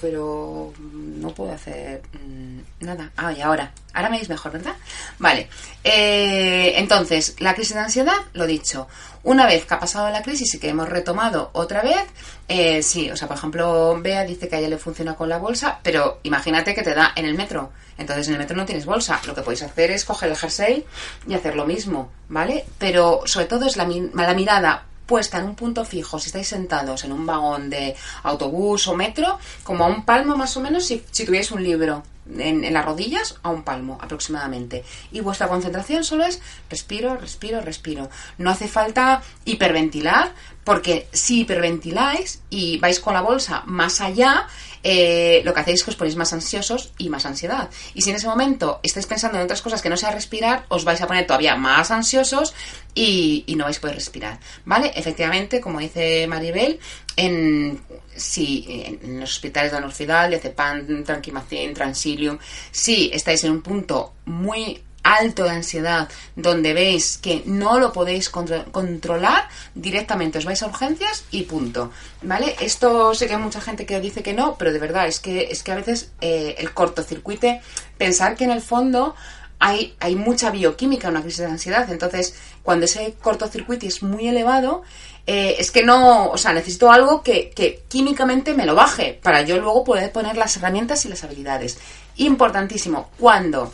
[0.00, 3.10] pero no puedo hacer mm, nada.
[3.16, 3.72] Ah, y ahora.
[3.92, 4.74] Ahora me veis mejor, ¿verdad?
[5.18, 5.48] Vale.
[5.82, 8.88] Eh, entonces, la crisis de ansiedad, lo dicho.
[9.22, 12.04] Una vez que ha pasado la crisis y que hemos retomado otra vez,
[12.46, 15.38] eh, sí, o sea, por ejemplo, Bea dice que a ella le funciona con la
[15.38, 17.72] bolsa, pero imagínate que te da en el metro.
[17.98, 19.20] Entonces en el metro no tienes bolsa.
[19.26, 20.84] Lo que podéis hacer es coger el jersey
[21.26, 22.64] y hacer lo mismo, ¿vale?
[22.78, 27.04] Pero sobre todo es la, la mirada puesta en un punto fijo, si estáis sentados
[27.04, 31.04] en un vagón de autobús o metro, como a un palmo más o menos si,
[31.10, 32.02] si tuvierais un libro
[32.38, 34.84] en, las rodillas, a un palmo aproximadamente.
[35.12, 38.10] Y vuestra concentración solo es respiro, respiro, respiro.
[38.38, 40.32] No hace falta hiperventilar,
[40.66, 44.48] porque si hiperventiláis y vais con la bolsa más allá,
[44.82, 47.70] eh, lo que hacéis es que os ponéis más ansiosos y más ansiedad.
[47.94, 50.84] Y si en ese momento estáis pensando en otras cosas que no sea respirar, os
[50.84, 52.52] vais a poner todavía más ansiosos
[52.96, 54.40] y, no vais a poder respirar.
[54.64, 54.90] ¿Vale?
[54.96, 56.80] Efectivamente, como dice Maribel,
[57.14, 57.80] en,
[58.16, 62.38] si, en los hospitales de anorfidal, de Cepan, Tranquimacin, Transilium,
[62.72, 68.28] si estáis en un punto muy alto de ansiedad, donde veis que no lo podéis
[68.28, 71.92] controlar, directamente os vais a urgencias y punto.
[72.22, 72.56] ¿Vale?
[72.60, 75.48] Esto sé que hay mucha gente que dice que no, pero de verdad es que,
[75.50, 77.60] es que a veces eh, el cortocircuite,
[77.96, 79.14] pensar que en el fondo
[79.60, 84.28] hay, hay mucha bioquímica en una crisis de ansiedad, entonces cuando ese cortocircuito es muy
[84.28, 84.82] elevado,
[85.28, 89.42] eh, es que no, o sea, necesito algo que, que químicamente me lo baje para
[89.42, 91.78] yo luego poder poner las herramientas y las habilidades.
[92.16, 93.72] Importantísimo, cuando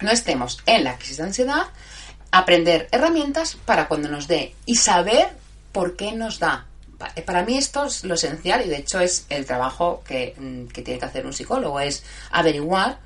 [0.00, 1.66] no estemos en la crisis de ansiedad,
[2.30, 5.28] aprender herramientas para cuando nos dé y saber
[5.72, 6.66] por qué nos da.
[7.26, 10.82] Para mí esto es lo esencial y de hecho es el trabajo que, mm, que
[10.82, 12.98] tiene que hacer un psicólogo, es averiguar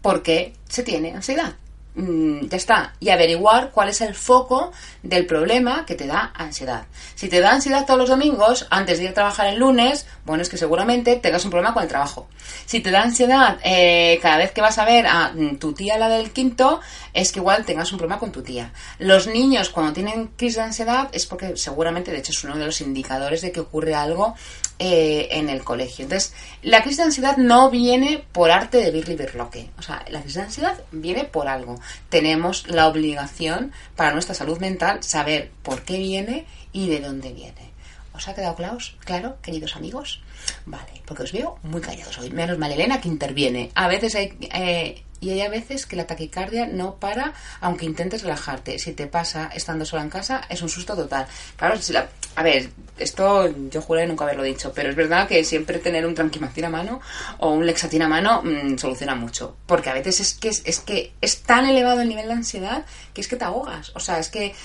[0.00, 1.54] por qué se tiene ansiedad.
[1.94, 6.86] Mm, ya está, y averiguar cuál es el foco del problema que te da ansiedad.
[7.14, 10.42] Si te da ansiedad todos los domingos, antes de ir a trabajar el lunes, bueno,
[10.42, 12.28] es que seguramente tengas un problema con el trabajo.
[12.64, 15.98] Si te da ansiedad eh, cada vez que vas a ver a mm, tu tía,
[15.98, 16.80] la del quinto,
[17.12, 18.72] es que igual tengas un problema con tu tía.
[18.98, 22.64] Los niños cuando tienen crisis de ansiedad es porque seguramente, de hecho, es uno de
[22.64, 24.34] los indicadores de que ocurre algo
[24.84, 26.02] eh, en el colegio.
[26.02, 29.70] Entonces, la crisis de ansiedad no viene por arte de Birli Birloque.
[29.78, 31.78] O sea, la crisis de ansiedad viene por algo.
[32.08, 37.70] Tenemos la obligación para nuestra salud mental saber por qué viene y de dónde viene.
[38.12, 40.20] ¿Os ha quedado claro, claro queridos amigos?
[40.66, 42.30] Vale, porque os veo muy callados hoy.
[42.30, 43.70] Menos mal Elena que interviene.
[43.76, 44.36] A veces hay...
[44.52, 48.78] Eh, y hay a veces que la taquicardia no para aunque intentes relajarte.
[48.80, 51.26] Si te pasa estando sola en casa, es un susto total.
[51.56, 55.44] Claro, si la, a ver, esto yo juré nunca haberlo dicho, pero es verdad que
[55.44, 57.00] siempre tener un tranquimacin a mano
[57.38, 59.56] o un lexatin a mano mm, soluciona mucho.
[59.64, 63.20] Porque a veces es que es, que es tan elevado el nivel de ansiedad que
[63.20, 63.92] es que te ahogas.
[63.94, 64.56] O sea, es que,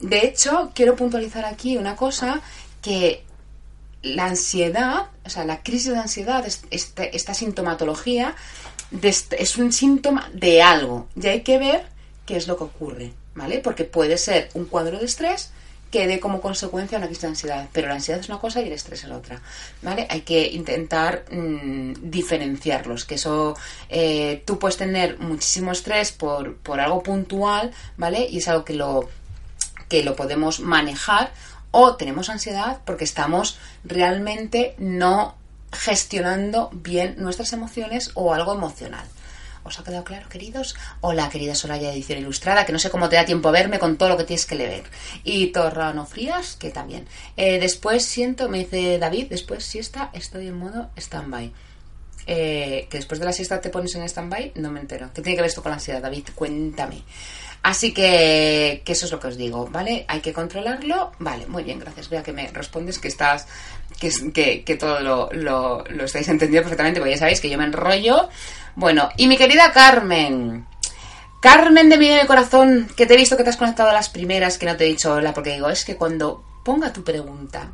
[0.00, 2.40] de hecho, quiero puntualizar aquí una cosa
[2.80, 3.22] que
[4.02, 8.34] la ansiedad, o sea, la crisis de ansiedad, esta sintomatología,
[8.90, 11.86] es un síntoma de algo y hay que ver
[12.24, 13.58] qué es lo que ocurre, ¿vale?
[13.58, 15.50] Porque puede ser un cuadro de estrés
[15.90, 18.66] que dé como consecuencia una crisis de ansiedad, pero la ansiedad es una cosa y
[18.66, 19.40] el estrés es otra,
[19.82, 20.06] ¿vale?
[20.10, 23.56] Hay que intentar mm, diferenciarlos, que eso
[23.88, 28.26] eh, tú puedes tener muchísimo estrés por, por algo puntual, ¿vale?
[28.28, 29.08] Y es algo que lo
[29.88, 31.30] que lo podemos manejar
[31.70, 35.35] o tenemos ansiedad porque estamos realmente no
[35.72, 39.06] gestionando bien nuestras emociones o algo emocional.
[39.66, 40.76] ¿Os ha quedado claro, queridos?
[41.00, 43.80] Hola, querida Soraya de Edición Ilustrada, que no sé cómo te da tiempo a verme
[43.80, 44.84] con todo lo que tienes que leer.
[45.24, 47.08] Y Torrano Frías, que también.
[47.36, 51.52] Eh, después siento, me dice David, después siesta, estoy en modo stand-by.
[52.28, 55.10] Eh, que después de la siesta te pones en stand-by, no me entero.
[55.12, 56.28] ¿Qué tiene que ver esto con la ansiedad, David?
[56.36, 57.02] Cuéntame.
[57.62, 60.04] Así que, que eso es lo que os digo, ¿vale?
[60.06, 61.10] Hay que controlarlo.
[61.18, 62.08] Vale, muy bien, gracias.
[62.08, 63.48] Vea que me respondes que estás,
[63.98, 67.64] que, que, todo lo, lo, lo estáis entendiendo perfectamente, porque ya sabéis que yo me
[67.64, 68.28] enrollo.
[68.74, 70.66] Bueno, y mi querida Carmen.
[71.40, 74.58] Carmen de mi corazón, que te he visto que te has conectado a las primeras,
[74.58, 77.72] que no te he dicho hola, porque digo, es que cuando ponga tu pregunta,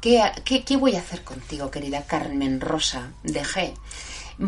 [0.00, 3.72] ¿qué, qué, qué voy a hacer contigo, querida Carmen Rosa de G?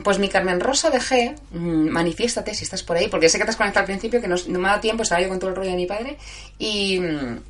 [0.05, 3.45] Pues mi Carmen Rosa de G, mm, manifiéstate si estás por ahí, porque sé que
[3.45, 5.39] te has conectado al principio, que no, no me ha dado tiempo, estaba yo con
[5.39, 6.19] todo el rollo de mi padre,
[6.59, 7.41] y, mm,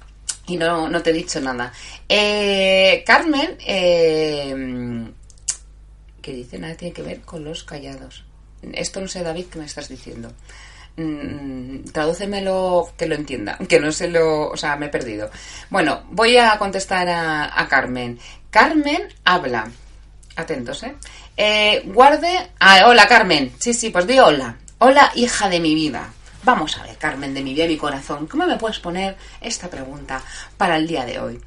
[0.46, 1.72] y no, no te he dicho nada.
[2.08, 5.12] Eh, Carmen, eh,
[6.20, 6.58] ¿qué dice?
[6.58, 8.24] Nada tiene que ver con los callados.
[8.72, 10.32] Esto no sé, David, ¿qué me estás diciendo?
[10.96, 15.30] Mm, tradúcemelo que lo entienda, que no se lo, o sea, me he perdido.
[15.70, 18.18] Bueno, voy a contestar a, a Carmen.
[18.50, 19.70] Carmen habla,
[20.36, 20.94] atentos, ¿eh?
[21.36, 26.12] eh guarde, ah, hola Carmen, sí, sí, pues di hola, hola hija de mi vida.
[26.44, 29.70] Vamos a ver, Carmen, de mi vida y mi corazón, ¿cómo me puedes poner esta
[29.70, 30.20] pregunta
[30.56, 31.40] para el día de hoy?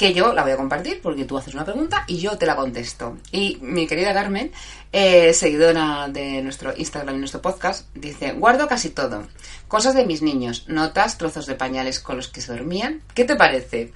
[0.00, 2.56] que yo la voy a compartir porque tú haces una pregunta y yo te la
[2.56, 3.18] contesto.
[3.32, 4.50] Y mi querida Carmen,
[4.92, 9.28] eh, seguidora de nuestro Instagram y nuestro podcast, dice, guardo casi todo.
[9.68, 13.02] Cosas de mis niños, notas, trozos de pañales con los que se dormían.
[13.12, 13.92] ¿Qué te parece?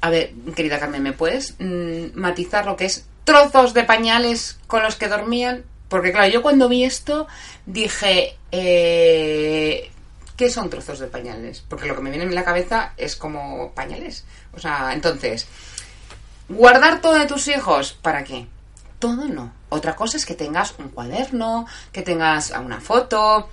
[0.00, 4.82] A ver, querida Carmen, ¿me puedes mm, matizar lo que es trozos de pañales con
[4.82, 5.64] los que dormían?
[5.88, 7.26] Porque claro, yo cuando vi esto
[7.66, 9.90] dije, eh,
[10.36, 11.62] ¿qué son trozos de pañales?
[11.68, 14.24] Porque lo que me viene en la cabeza es como pañales.
[14.54, 15.46] O sea, entonces,
[16.48, 18.46] guardar todo de tus hijos, ¿para qué?
[18.98, 19.52] Todo no.
[19.68, 23.48] Otra cosa es que tengas un cuaderno, que tengas una foto,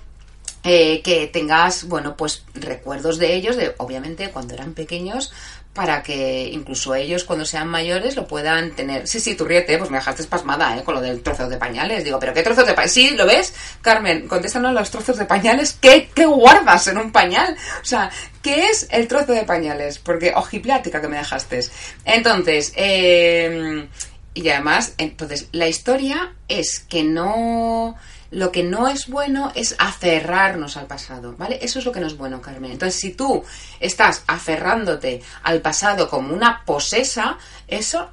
[0.64, 5.32] eh, que tengas, bueno, pues recuerdos de ellos, de obviamente cuando eran pequeños,
[5.74, 9.08] para que incluso ellos cuando sean mayores lo puedan tener.
[9.08, 10.84] Sí, sí, tú ríete, pues me dejaste espasmada, ¿eh?
[10.84, 12.04] Con lo del trozo de pañales.
[12.04, 12.92] Digo, ¿pero qué trozos de pañales?
[12.92, 13.54] Sí, ¿lo ves?
[13.80, 15.78] Carmen, contéstanos los trozos de pañales.
[15.80, 17.56] ¿Qué, ¿Qué guardas en un pañal?
[17.80, 18.10] O sea,
[18.42, 19.98] ¿qué es el trozo de pañales?
[19.98, 21.60] Porque ojiplática que me dejaste.
[22.04, 23.88] Entonces, eh,
[24.34, 27.96] y además, entonces, la historia es que no
[28.32, 31.58] lo que no es bueno es aferrarnos al pasado, ¿vale?
[31.60, 32.72] Eso es lo que no es bueno, Carmen.
[32.72, 33.44] Entonces, si tú
[33.78, 37.36] estás aferrándote al pasado como una posesa,
[37.68, 38.10] eso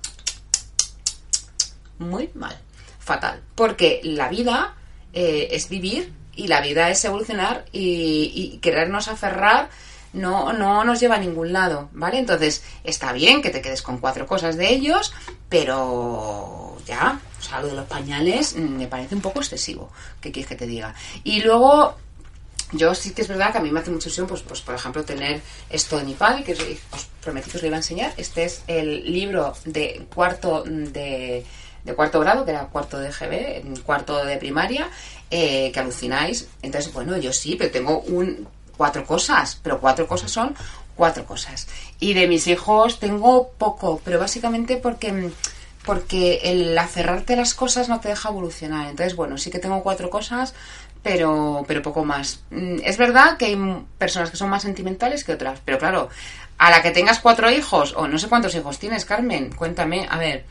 [1.99, 2.57] muy mal,
[2.99, 3.41] fatal.
[3.55, 4.75] Porque la vida
[5.13, 9.69] eh, es vivir y la vida es evolucionar y, y querernos aferrar
[10.11, 12.19] no, no nos lleva a ningún lado, ¿vale?
[12.19, 15.13] Entonces, está bien que te quedes con cuatro cosas de ellos,
[15.47, 20.31] pero ya, o sea, lo de los pañales mm, me parece un poco excesivo, ¿qué
[20.31, 20.93] quieres que te diga?
[21.23, 21.95] Y luego,
[22.73, 24.75] yo sí que es verdad que a mí me hace mucha ilusión, pues, pues por
[24.75, 28.13] ejemplo, tener esto de mi padre, que os prometí que os lo iba a enseñar.
[28.17, 31.45] Este es el libro de cuarto de,
[31.83, 34.89] de cuarto grado, que era cuarto de GB, cuarto de primaria,
[35.31, 36.47] eh, que alucináis.
[36.61, 38.47] Entonces, bueno, yo sí, pero tengo un
[38.77, 40.55] cuatro cosas, pero cuatro cosas son
[40.95, 41.67] cuatro cosas.
[41.99, 45.31] Y de mis hijos tengo poco, pero básicamente porque
[45.85, 48.87] porque el aferrarte las cosas no te deja evolucionar.
[48.87, 50.53] Entonces, bueno, sí que tengo cuatro cosas,
[51.01, 52.43] pero, pero poco más.
[52.51, 56.09] Mm, es verdad que hay personas que son más sentimentales que otras, pero claro,
[56.57, 60.17] a la que tengas cuatro hijos, o no sé cuántos hijos tienes, Carmen, cuéntame, a
[60.17, 60.45] ver.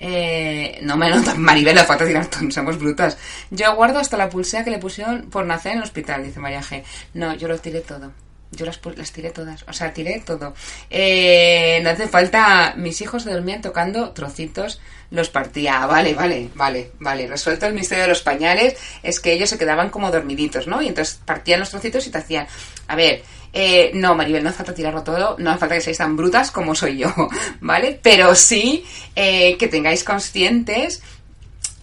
[0.00, 3.18] Eh, no me notan, Maribel, la falta tirar somos brutas.
[3.50, 6.62] Yo guardo hasta la pulsera que le pusieron por nacer en el hospital, dice María
[6.62, 6.84] G.
[7.14, 8.12] No, yo lo tiré todo.
[8.50, 10.54] Yo las, las tiré todas, o sea, tiré todo.
[10.88, 14.80] Eh, no hace falta, mis hijos dormían tocando trocitos,
[15.10, 15.86] los partía.
[15.86, 17.26] Vale, vale, vale, vale.
[17.26, 20.80] Resuelto el misterio de los pañales, es que ellos se quedaban como dormiditos, ¿no?
[20.80, 22.46] Y entonces partían los trocitos y te hacían,
[22.86, 25.98] a ver, eh, no, Maribel, no hace falta tirarlo todo, no hace falta que seáis
[25.98, 27.14] tan brutas como soy yo,
[27.60, 27.98] ¿vale?
[28.02, 28.84] Pero sí
[29.16, 31.02] eh, que tengáis conscientes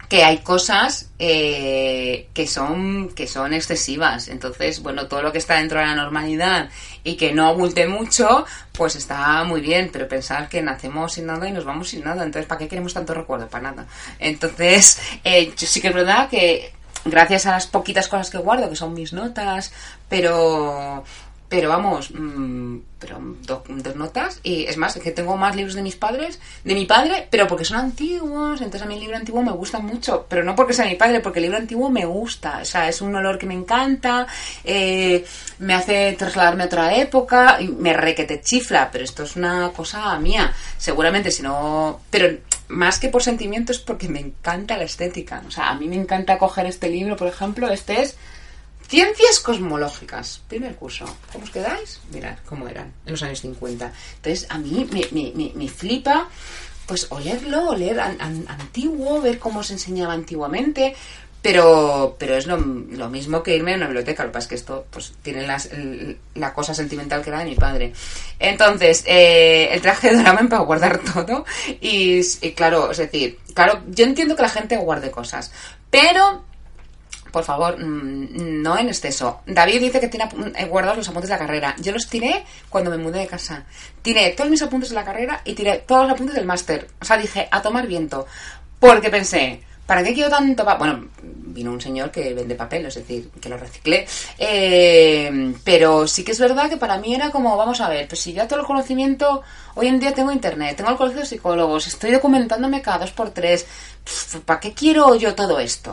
[0.09, 4.27] que hay cosas eh, que son que son excesivas.
[4.27, 6.69] Entonces bueno todo lo que está dentro de la normalidad
[7.03, 11.47] y que no abulte mucho pues está muy bien pero pensar que nacemos sin nada
[11.47, 12.23] y nos vamos sin nada.
[12.23, 13.87] Entonces para qué queremos tanto recuerdo para nada.
[14.19, 16.73] Entonces eh, yo sí que es verdad que
[17.05, 19.71] gracias a las poquitas cosas que guardo que son mis notas
[20.09, 21.03] pero
[21.55, 24.41] pero vamos, mmm, pero dos, notas.
[24.43, 27.63] Y es más, que tengo más libros de mis padres, de mi padre, pero porque
[27.63, 28.59] son antiguos.
[28.59, 30.25] Entonces a mí el libro antiguo me gusta mucho.
[30.27, 32.59] Pero no porque sea mi padre, porque el libro antiguo me gusta.
[32.61, 34.27] O sea, es un olor que me encanta,
[34.65, 35.23] eh,
[35.59, 38.89] me hace trasladarme a otra época, y me re que te chifla.
[38.91, 40.53] Pero esto es una cosa mía.
[40.77, 42.01] Seguramente si no.
[42.09, 42.37] Pero
[42.67, 45.41] más que por sentimiento es porque me encanta la estética.
[45.47, 48.17] O sea, a mí me encanta coger este libro, por ejemplo, este es
[48.87, 51.05] Ciencias cosmológicas, primer curso.
[51.31, 51.99] ¿Cómo os quedáis?
[52.11, 53.91] Mirad cómo eran en los años 50.
[54.17, 56.29] Entonces, a mí me, flipa,
[56.85, 60.95] pues, olerlo, oler antiguo, ver cómo se enseñaba antiguamente.
[61.41, 64.23] Pero, pero es lo, mismo que irme a una biblioteca.
[64.23, 65.47] Lo que pasa es que esto pues tiene
[66.35, 67.93] la cosa sentimental que era de mi padre.
[68.39, 71.45] Entonces, eh, el traje de Doraemon para guardar todo.
[71.81, 75.51] Y, y claro, es decir, claro, yo entiendo que la gente guarde cosas.
[75.91, 76.43] Pero
[77.35, 79.41] por favor, mm, no en exceso.
[79.45, 81.75] David dice que tiene eh, guardados los apuntes de la carrera.
[81.81, 83.65] Yo los tiré cuando me mudé de casa.
[84.01, 86.87] Tiré todos mis apuntes de la carrera y tiré todos los apuntes del máster.
[87.01, 88.25] O sea, dije, a tomar viento.
[88.79, 90.79] Porque pensé, ¿para qué quiero tanto papel?
[90.79, 94.07] Bueno, vino un señor que vende papel, es decir, que lo reciclé.
[94.37, 98.21] Eh, pero sí que es verdad que para mí era como, vamos a ver, pues
[98.21, 99.41] si ya todo el conocimiento,
[99.73, 103.31] hoy en día tengo internet, tengo el colegio de psicólogos, estoy documentándome cada dos por
[103.31, 103.65] tres,
[104.45, 105.91] ¿para qué quiero yo todo esto?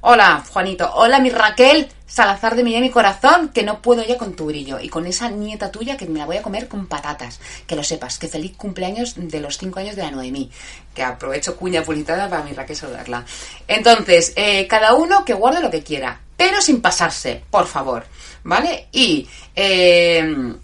[0.00, 0.90] Hola, Juanito.
[0.94, 1.88] Hola, mi Raquel.
[2.06, 4.78] Salazar de mi y mi corazón, que no puedo ya con tu brillo.
[4.80, 7.40] Y con esa nieta tuya que me la voy a comer con patatas.
[7.66, 10.50] Que lo sepas, que feliz cumpleaños de los cinco años de la Noemí.
[10.94, 13.24] Que aprovecho cuña publicitada para mi Raquel saludarla.
[13.66, 16.20] Entonces, eh, cada uno que guarde lo que quiera.
[16.36, 18.06] Pero sin pasarse, por favor.
[18.44, 18.88] ¿Vale?
[18.92, 19.28] Y...
[19.54, 20.54] Eh,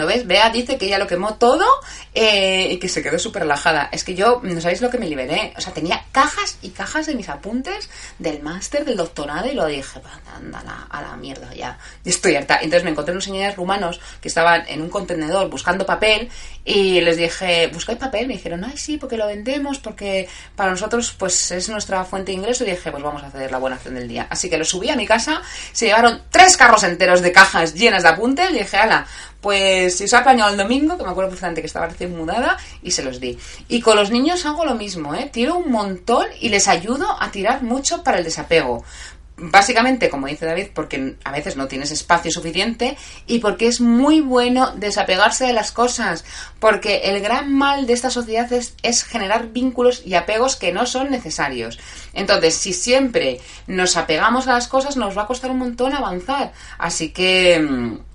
[0.00, 0.26] ¿Lo ves?
[0.26, 1.66] Bea dice que ella lo quemó todo
[2.14, 3.90] eh, y que se quedó súper relajada.
[3.92, 5.52] Es que yo, no sabéis lo que me liberé.
[5.58, 9.66] O sea, tenía cajas y cajas de mis apuntes del máster, del doctorado y lo
[9.66, 10.00] dije,
[10.34, 11.78] anda a la mierda ya.
[12.02, 12.56] Estoy harta.
[12.62, 16.30] Entonces me encontré unos señores rumanos que estaban en un contenedor buscando papel
[16.64, 18.26] y les dije, ¿buscáis papel?
[18.26, 22.38] Me dijeron, ay, sí, porque lo vendemos, porque para nosotros pues es nuestra fuente de
[22.38, 22.64] ingreso.
[22.64, 24.26] Y dije, pues vamos a hacer la buena acción del día.
[24.30, 28.02] Así que lo subí a mi casa, se llevaron tres carros enteros de cajas llenas
[28.02, 29.06] de apuntes y dije, ala,
[29.40, 32.56] pues si os ha apañado el domingo, que me acuerdo perfectamente que estaba recién mudada,
[32.82, 33.38] y se los di.
[33.68, 35.30] Y con los niños hago lo mismo, ¿eh?
[35.32, 38.84] Tiro un montón y les ayudo a tirar mucho para el desapego.
[39.42, 44.20] Básicamente, como dice David, porque a veces no tienes espacio suficiente y porque es muy
[44.20, 46.26] bueno desapegarse de las cosas,
[46.58, 50.84] porque el gran mal de esta sociedad es, es, generar vínculos y apegos que no
[50.84, 51.78] son necesarios.
[52.12, 56.52] Entonces, si siempre nos apegamos a las cosas, nos va a costar un montón avanzar.
[56.76, 58.09] Así que mm,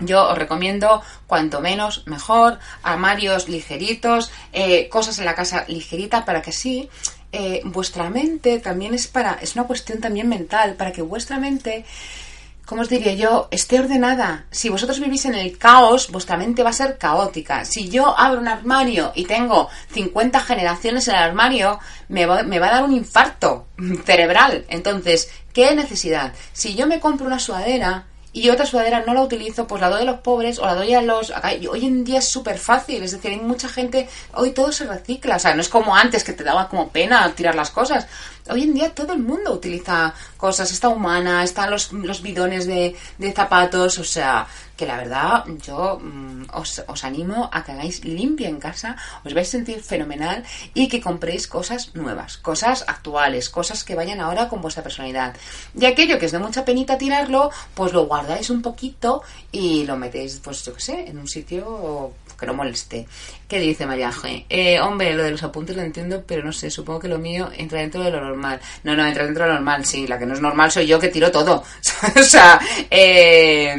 [0.00, 6.42] yo os recomiendo cuanto menos mejor, armarios ligeritos, eh, cosas en la casa ligerita para
[6.42, 6.88] que así
[7.30, 11.84] eh, vuestra mente también es para, es una cuestión también mental, para que vuestra mente,
[12.64, 14.46] ¿cómo os diría yo?, esté ordenada.
[14.50, 17.66] Si vosotros vivís en el caos, vuestra mente va a ser caótica.
[17.66, 22.58] Si yo abro un armario y tengo 50 generaciones en el armario, me va, me
[22.58, 23.66] va a dar un infarto
[24.06, 24.64] cerebral.
[24.68, 26.32] Entonces, ¿qué necesidad?
[26.54, 30.02] Si yo me compro una sudadera, y otra sudadera no la utilizo, pues la doy
[30.02, 31.32] a los pobres o la doy a los...
[31.70, 35.36] Hoy en día es súper fácil, es decir, hay mucha gente, hoy todo se recicla,
[35.36, 38.06] o sea, no es como antes que te daba como pena tirar las cosas.
[38.50, 42.96] Hoy en día todo el mundo utiliza cosas, está humana, están los, los bidones de,
[43.18, 44.46] de zapatos, o sea,
[44.78, 49.34] que la verdad yo mm, os, os, animo a que hagáis limpia en casa, os
[49.34, 54.48] vais a sentir fenomenal y que compréis cosas nuevas, cosas actuales, cosas que vayan ahora
[54.48, 55.36] con vuestra personalidad.
[55.74, 59.96] Y aquello que es de mucha penita tirarlo, pues lo guardáis un poquito y lo
[59.96, 63.06] metéis, pues yo qué sé, en un sitio que no moleste.
[63.48, 64.46] ¿Qué dice María G?
[64.48, 67.50] Eh, hombre, lo de los apuntes lo entiendo, pero no sé, supongo que lo mío
[67.56, 68.60] entra dentro de lo normal.
[68.84, 70.06] No, no, entra dentro de lo normal, sí.
[70.06, 71.64] La que no es normal soy yo que tiro todo.
[72.16, 73.76] o sea, eh,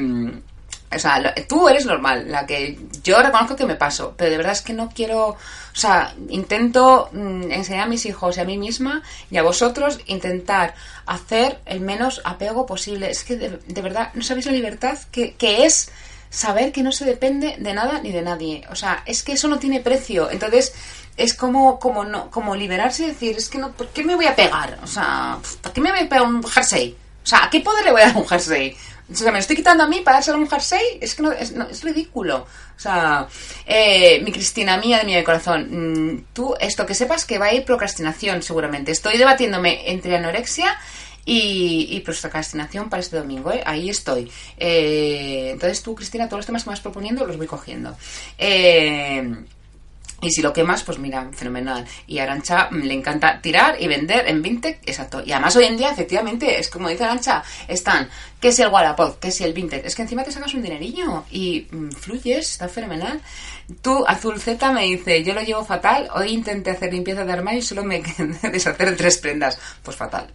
[0.91, 4.53] o sea, tú eres normal, la que yo reconozco que me paso, pero de verdad
[4.53, 5.37] es que no quiero, o
[5.71, 10.73] sea, intento mm, enseñar a mis hijos y a mí misma y a vosotros intentar
[11.05, 13.11] hacer el menos apego posible.
[13.11, 15.91] Es que de, verdad no sabéis la libertad que, que, es
[16.29, 18.63] saber que no se depende de nada ni de nadie.
[18.69, 20.29] O sea, es que eso no tiene precio.
[20.29, 20.73] Entonces
[21.17, 24.27] es como, como, no, como liberarse y decir, es que no, ¿por qué me voy
[24.27, 24.79] a pegar?
[24.83, 26.95] O sea, ¿por qué me voy a pegar un jersey?
[27.23, 28.75] O sea, ¿a qué poder le voy a dar un jersey?
[29.11, 30.99] O sea, me lo estoy quitando a mí para dárselo a un jersey.
[31.01, 32.45] Es que no, es, es ridículo.
[32.77, 33.27] O sea,
[33.65, 37.53] eh, mi Cristina mía de mi corazón, mm, tú, esto que sepas que va a
[37.53, 38.91] ir procrastinación seguramente.
[38.91, 40.77] Estoy debatiéndome entre anorexia
[41.29, 43.51] y, y procrastinación para este domingo.
[43.51, 43.61] ¿eh?
[43.63, 44.31] Ahí estoy.
[44.57, 47.95] Eh, entonces tú, Cristina, todos los temas que me vas proponiendo los voy cogiendo.
[48.39, 49.35] Eh,
[50.21, 51.85] y si lo quemas, pues mira, fenomenal.
[52.07, 55.21] Y a Arancha mm, le encanta tirar y vender en Vinted, exacto.
[55.23, 58.09] Y además hoy en día, efectivamente, es como dice Arancha, están,
[58.41, 59.85] que si el Wallapop, que si el Vinted.
[59.85, 63.21] Es que encima te sacas un dinerillo y mm, fluyes, está fenomenal.
[63.83, 67.59] Tú, Azul Z, me dice, yo lo llevo fatal, hoy intenté hacer limpieza de armario
[67.59, 68.01] y solo me
[68.51, 69.59] deshacer tres prendas.
[69.83, 70.33] Pues fatal.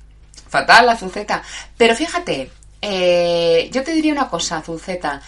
[0.55, 1.43] Fatal, Z.
[1.77, 5.21] Pero fíjate, eh, yo te diría una cosa, Z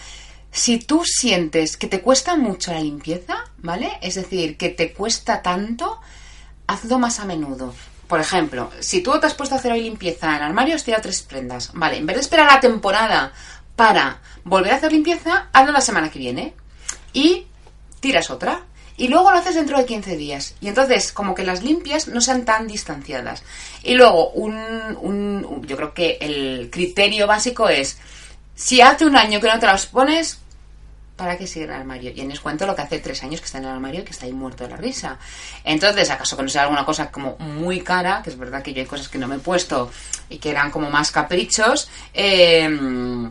[0.49, 3.91] si tú sientes que te cuesta mucho la limpieza, ¿vale?
[4.01, 5.99] Es decir, que te cuesta tanto,
[6.65, 7.75] hazlo más a menudo.
[8.07, 11.21] Por ejemplo, si tú te has puesto a hacer hoy limpieza en armarios, tira tres
[11.21, 11.71] prendas.
[11.73, 13.33] Vale, en vez de esperar la temporada
[13.75, 16.53] para volver a hacer limpieza, hazlo la semana que viene.
[17.11, 17.47] Y
[17.99, 18.61] tiras otra.
[18.97, 20.55] Y luego lo haces dentro de 15 días.
[20.59, 23.43] Y entonces, como que las limpias no sean tan distanciadas.
[23.83, 24.55] Y luego, un,
[24.99, 27.97] un, yo creo que el criterio básico es,
[28.55, 30.39] si hace un año que no te las pones,
[31.15, 32.11] ¿para qué sigue en el armario?
[32.15, 34.03] Y en os cuento lo que hace tres años que está en el armario y
[34.03, 35.19] que está ahí muerto de la risa.
[35.63, 38.21] Entonces, ¿acaso que no sea alguna cosa como muy cara?
[38.23, 39.91] Que es verdad que yo hay cosas que no me he puesto
[40.27, 41.87] y que eran como más caprichos.
[42.15, 43.29] Eh,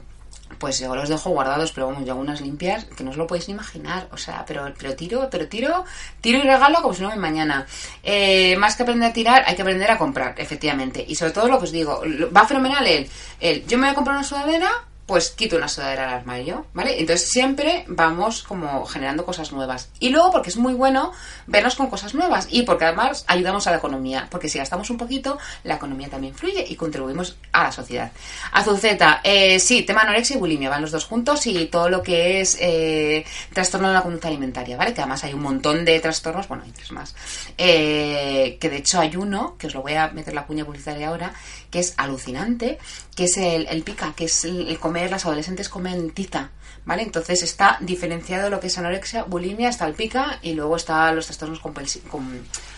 [0.58, 3.26] pues yo los dejo guardados, pero vamos, yo hago unas limpias que no os lo
[3.26, 4.08] podéis ni imaginar.
[4.12, 5.84] O sea, pero, pero tiro, pero tiro,
[6.20, 7.66] tiro y regalo como si no me mañana.
[8.02, 11.04] Eh, más que aprender a tirar, hay que aprender a comprar, efectivamente.
[11.06, 12.02] Y sobre todo lo que os digo,
[12.34, 13.08] va fenomenal el,
[13.40, 16.98] el yo me voy a comprar una sudadera, pues quito una sudadera al armario, ¿vale?
[17.00, 19.88] Entonces siempre vamos como generando cosas nuevas.
[20.00, 21.12] Y luego porque es muy bueno
[21.46, 24.98] vernos con cosas nuevas y porque además ayudamos a la economía, porque si gastamos un
[24.98, 28.10] poquito, la economía también fluye y contribuimos a la sociedad.
[28.50, 32.40] Azulceta, eh, sí, tema anorexia y bulimia, van los dos juntos y todo lo que
[32.40, 34.92] es eh, trastorno de la conducta alimentaria, ¿vale?
[34.92, 37.14] Que además hay un montón de trastornos, bueno, hay tres más,
[37.56, 41.08] eh, que de hecho hay uno, que os lo voy a meter la cuña publicitaria
[41.08, 41.32] ahora,
[41.70, 42.78] que es alucinante,
[43.14, 46.50] que es el, el pica, que es el, comer, las adolescentes comen tiza,
[46.84, 47.02] ¿vale?
[47.02, 51.26] Entonces está diferenciado lo que es anorexia, bulimia, está el pica y luego está los
[51.26, 51.74] trastornos con,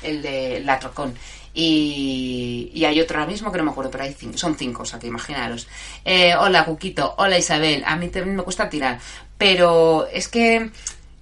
[0.03, 1.14] el de la trocón.
[1.55, 4.82] Y, y, hay otro ahora mismo que no me acuerdo, pero hay cinco, son cinco,
[4.82, 5.66] o sea que imaginaros.
[6.05, 9.01] Eh, hola, Cuquito, hola Isabel, a mí también me cuesta tirar,
[9.36, 10.70] pero es que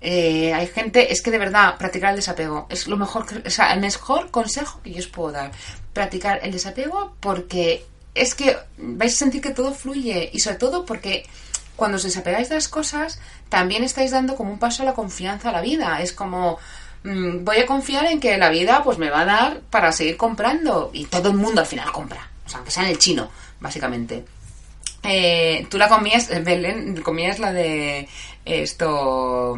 [0.01, 3.73] eh, hay gente, es que de verdad, practicar el desapego es lo mejor, o sea,
[3.73, 5.53] el mejor consejo que yo os puedo dar.
[5.93, 7.85] Practicar el desapego porque
[8.15, 11.25] es que vais a sentir que todo fluye y sobre todo porque
[11.77, 15.51] cuando os desapegáis de las cosas, también estáis dando como un paso a la confianza
[15.51, 16.01] a la vida.
[16.01, 16.59] Es como,
[17.03, 20.17] mmm, voy a confiar en que la vida pues me va a dar para seguir
[20.17, 23.31] comprando y todo el mundo al final compra, o sea, aunque sea en el chino,
[23.61, 24.25] básicamente.
[25.03, 28.09] Eh, tú la comías, Belén, comías la de
[28.47, 29.57] esto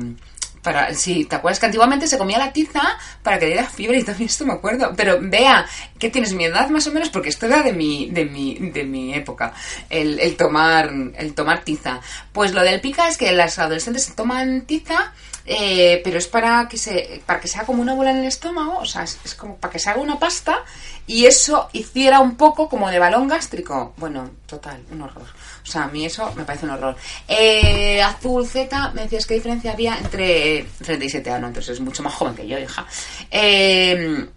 [0.62, 2.82] para, sí, ¿te acuerdas que antiguamente se comía la tiza
[3.22, 4.92] para que diera fiebre y también esto me acuerdo?
[4.96, 5.66] Pero vea,
[5.98, 7.10] ¿qué tienes mi edad más o menos?
[7.10, 9.52] Porque esto era de mi, de mi, de mi época,
[9.88, 12.00] el, el tomar, el tomar tiza.
[12.32, 15.12] Pues lo del pica es que las adolescentes toman tiza,
[15.50, 18.26] eh, pero es para que se, para que se haga como una bola en el
[18.26, 20.62] estómago, o sea, es, como para que se haga una pasta
[21.06, 23.94] y eso hiciera un poco como de balón gástrico.
[23.96, 25.26] Bueno, total, un horror.
[25.62, 26.96] O sea, a mí eso me parece un horror.
[27.26, 32.12] Eh, Azul Z, me decías qué diferencia había entre 37 años, entonces es mucho más
[32.12, 32.86] joven que yo, hija.
[33.30, 34.28] Eh,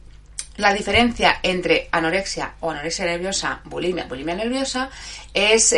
[0.56, 4.90] la diferencia entre anorexia o anorexia nerviosa, bulimia, bulimia nerviosa,
[5.34, 5.76] es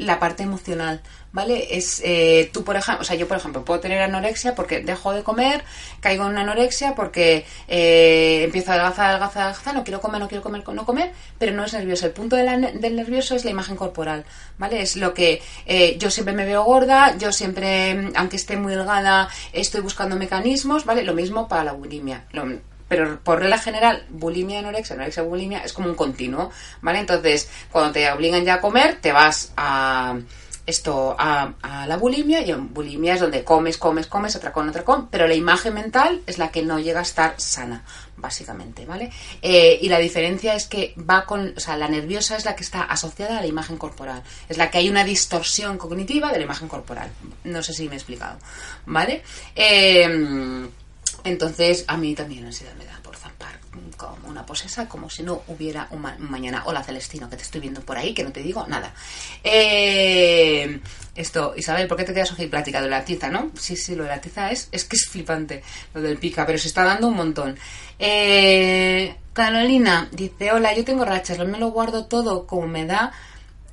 [0.00, 1.00] la parte emocional.
[1.32, 1.76] ¿Vale?
[1.76, 5.12] Es eh, tú, por ejemplo, o sea, yo, por ejemplo, puedo tener anorexia porque dejo
[5.12, 5.64] de comer,
[6.00, 10.28] caigo en una anorexia porque eh, empiezo a adelgazar, adelgazar, adelgazar, no quiero comer, no
[10.28, 12.06] quiero comer, no comer, pero no es nervioso.
[12.06, 14.24] El punto del nervioso es la imagen corporal,
[14.58, 14.82] ¿vale?
[14.82, 19.28] Es lo que eh, yo siempre me veo gorda, yo siempre, aunque esté muy delgada,
[19.52, 21.02] estoy buscando mecanismos, ¿vale?
[21.02, 22.24] Lo mismo para la bulimia.
[22.88, 26.50] Pero por regla general, bulimia, anorexia, anorexia, bulimia es como un continuo,
[26.82, 26.98] ¿vale?
[26.98, 30.18] Entonces, cuando te obligan ya a comer, te vas a
[30.66, 31.52] esto a,
[31.86, 35.74] la bulimia y en bulimia es donde comes, comes, comes, atracón, atracón, pero la imagen
[35.74, 37.84] mental es la que no llega a estar sana,
[38.16, 39.10] básicamente, ¿vale?
[39.40, 42.62] Eh, y la diferencia es que va con, o sea, la nerviosa es la que
[42.62, 46.44] está asociada a la imagen corporal, es la que hay una distorsión cognitiva de la
[46.44, 47.10] imagen corporal.
[47.44, 48.38] No sé si me he explicado,
[48.86, 49.22] ¿vale?
[49.56, 50.68] Eh,
[51.24, 52.91] entonces, a mí también ansiedad me da
[53.96, 56.62] como una posesa, como si no hubiera un, ma un, mañana.
[56.66, 58.92] Hola Celestino, que te estoy viendo por ahí, que no te digo nada.
[59.42, 60.80] Eh,
[61.14, 63.50] esto, Isabel, ¿por qué te quedas plática de la tiza, no?
[63.58, 65.62] Sí, sí, lo de la tiza es, es que es flipante,
[65.94, 67.58] lo del pica, pero se está dando un montón.
[67.98, 73.12] Eh, Carolina dice, hola, yo tengo rachas, me lo guardo todo como me da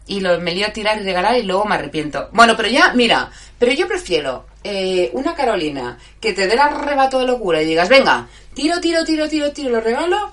[0.08, 2.30] y lo, me lío a tirar y regalar y luego me arrepiento.
[2.32, 7.20] Bueno, pero ya, mira, pero yo prefiero eh, una Carolina que te dé el arrebato
[7.20, 10.32] de locura y digas, venga, tiro, tiro, tiro, tiro, tiro, lo regalo,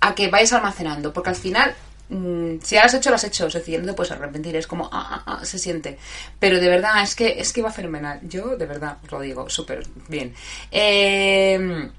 [0.00, 1.74] a que vayas almacenando, porque al final,
[2.08, 4.88] mmm, si has hecho, lo has hecho, es decir, no te puedes arrepentir, es como,
[4.92, 5.98] ah, ah, ah, se siente.
[6.38, 8.20] Pero de verdad, es que, es que va fenomenal.
[8.22, 10.34] Yo, de verdad, lo digo, súper bien.
[10.70, 11.90] Eh,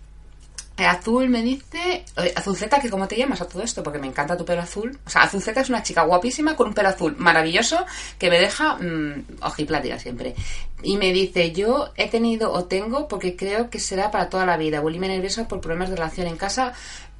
[0.77, 2.03] Azul me dice,
[2.35, 4.97] Azulceta, que cómo te llamas a todo esto, porque me encanta tu pelo azul.
[5.05, 7.85] O sea, Azulceta es una chica guapísima con un pelo azul maravilloso
[8.19, 10.35] que me deja mmm, ojiplática siempre.
[10.83, 14.57] Y me dice, yo he tenido o tengo, porque creo que será para toda la
[14.57, 16.73] vida, bulimia nerviosa por problemas de relación en casa,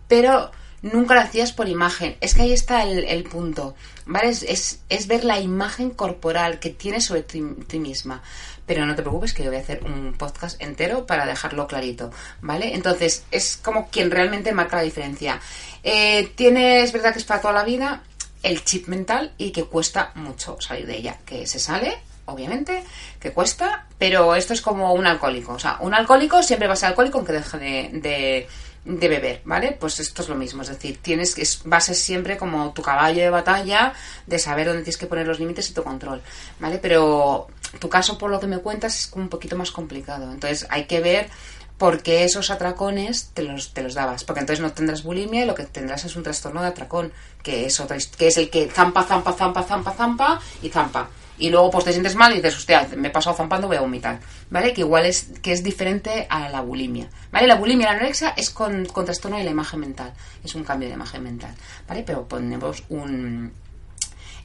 [0.07, 0.51] pero
[0.85, 2.15] nunca lo hacías por imagen.
[2.21, 3.75] Es que ahí está el, el punto,
[4.05, 4.29] ¿vale?
[4.29, 7.41] Es, es, ver la imagen corporal que tienes sobre ti,
[7.79, 8.21] misma
[8.67, 12.09] pero no te preocupes que yo voy a hacer un podcast entero para dejarlo clarito,
[12.41, 12.73] ¿vale?
[12.73, 15.39] Entonces, es como quien realmente marca la diferencia.
[15.83, 18.01] Eh, tiene, es verdad que es para toda la vida
[18.41, 22.83] el chip mental y que cuesta mucho salir de ella, que se sale obviamente,
[23.19, 25.53] que cuesta, pero esto es como un alcohólico.
[25.53, 28.47] O sea, un alcohólico siempre va a ser alcohólico aunque deje de, de,
[28.85, 29.75] beber, ¿vale?
[29.79, 32.81] Pues esto es lo mismo, es decir, tienes que va a ser siempre como tu
[32.81, 33.93] caballo de batalla
[34.27, 36.21] de saber dónde tienes que poner los límites y tu control,
[36.59, 36.77] ¿vale?
[36.77, 37.47] Pero
[37.79, 40.31] tu caso, por lo que me cuentas, es un poquito más complicado.
[40.31, 41.29] Entonces hay que ver
[41.77, 44.23] porque esos atracones te los, te los dabas.
[44.23, 47.11] Porque entonces no tendrás bulimia y lo que tendrás es un trastorno de atracón,
[47.43, 51.09] que es, otra, que es el que zampa, zampa, zampa, zampa, zampa y zampa.
[51.37, 53.81] Y luego pues te sientes mal y dices, hostia, me he pasado zampando, voy a
[53.81, 54.19] vomitar.
[54.49, 54.73] ¿Vale?
[54.73, 57.09] Que igual es, que es diferente a la bulimia.
[57.31, 57.47] ¿Vale?
[57.47, 60.13] La bulimia, la anorexia es con, con trastorno de la imagen mental.
[60.43, 61.53] Es un cambio de imagen mental.
[61.87, 62.03] ¿Vale?
[62.03, 63.51] Pero ponemos un...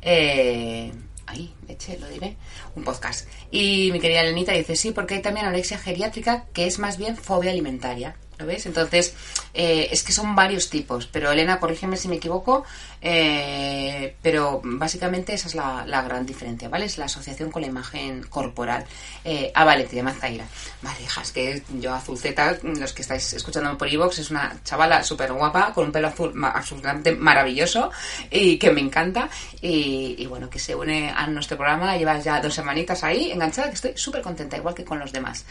[0.03, 0.93] Eh,
[1.27, 2.37] ahí, eche, lo diré,
[2.75, 3.29] un podcast.
[3.51, 7.17] Y mi querida Lenita dice, sí, porque hay también anorexia geriátrica, que es más bien
[7.17, 8.17] fobia alimentaria.
[8.41, 8.65] ¿Lo ves?
[8.65, 9.15] Entonces,
[9.53, 12.65] eh, es que son varios tipos, pero Elena, corrígeme si me equivoco,
[13.03, 16.87] eh, pero básicamente esa es la, gran diferencia, ¿vale?
[16.87, 18.87] Es la asociación con la imagen corporal.
[19.25, 20.47] Eh, ah, vale, te llamas Zaira.
[20.81, 24.59] Vale, hija, es que yo azul Z, los que estáis escuchando por iVox, es una
[24.65, 27.91] chavala súper guapa, con un pelo azul absolutamente maravilloso
[28.31, 29.29] y que me encanta.
[29.61, 33.75] Y, bueno, que se une a nuestro programa, llevas ya dos semanitas ahí enganchada, que
[33.75, 35.45] estoy súper contenta, igual que con los demás.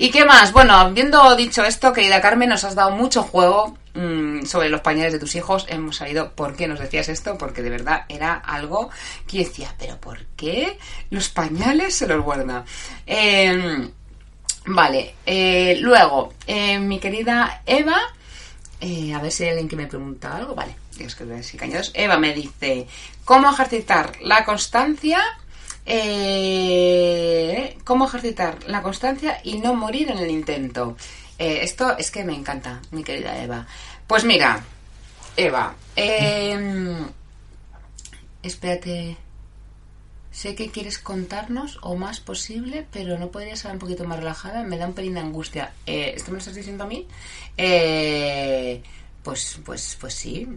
[0.00, 0.52] ¿Y qué más?
[0.52, 5.12] Bueno, habiendo dicho esto, querida Carmen, nos has dado mucho juego mm, sobre los pañales
[5.12, 5.66] de tus hijos.
[5.68, 7.36] Hemos salido, ¿por qué nos decías esto?
[7.36, 8.90] Porque de verdad era algo
[9.26, 10.78] que decía, ¿pero por qué
[11.10, 12.64] los pañales se los guarda?
[13.06, 13.90] Em,
[14.66, 17.98] vale, eh, luego, eh, mi querida Eva,
[18.80, 20.54] eh, a ver si hay alguien que me pregunta algo.
[20.54, 21.24] Vale, Dios que.
[21.94, 22.86] Eva me dice,
[23.24, 25.20] ¿cómo ejercitar la constancia?
[25.90, 30.96] Eh, cómo ejercitar la constancia y no morir en el intento.
[31.38, 33.66] Eh, esto es que me encanta, mi querida Eva.
[34.06, 34.62] Pues mira,
[35.34, 37.08] Eva, em,
[38.42, 39.16] espérate.
[40.30, 44.62] Sé que quieres contarnos o más posible, pero no podrías ser un poquito más relajada.
[44.64, 45.72] Me da un pelín de angustia.
[45.86, 47.08] Eh, ¿Esto me lo estás diciendo a mí?
[47.56, 48.82] Eh,
[49.28, 50.48] pues, pues, pues sí,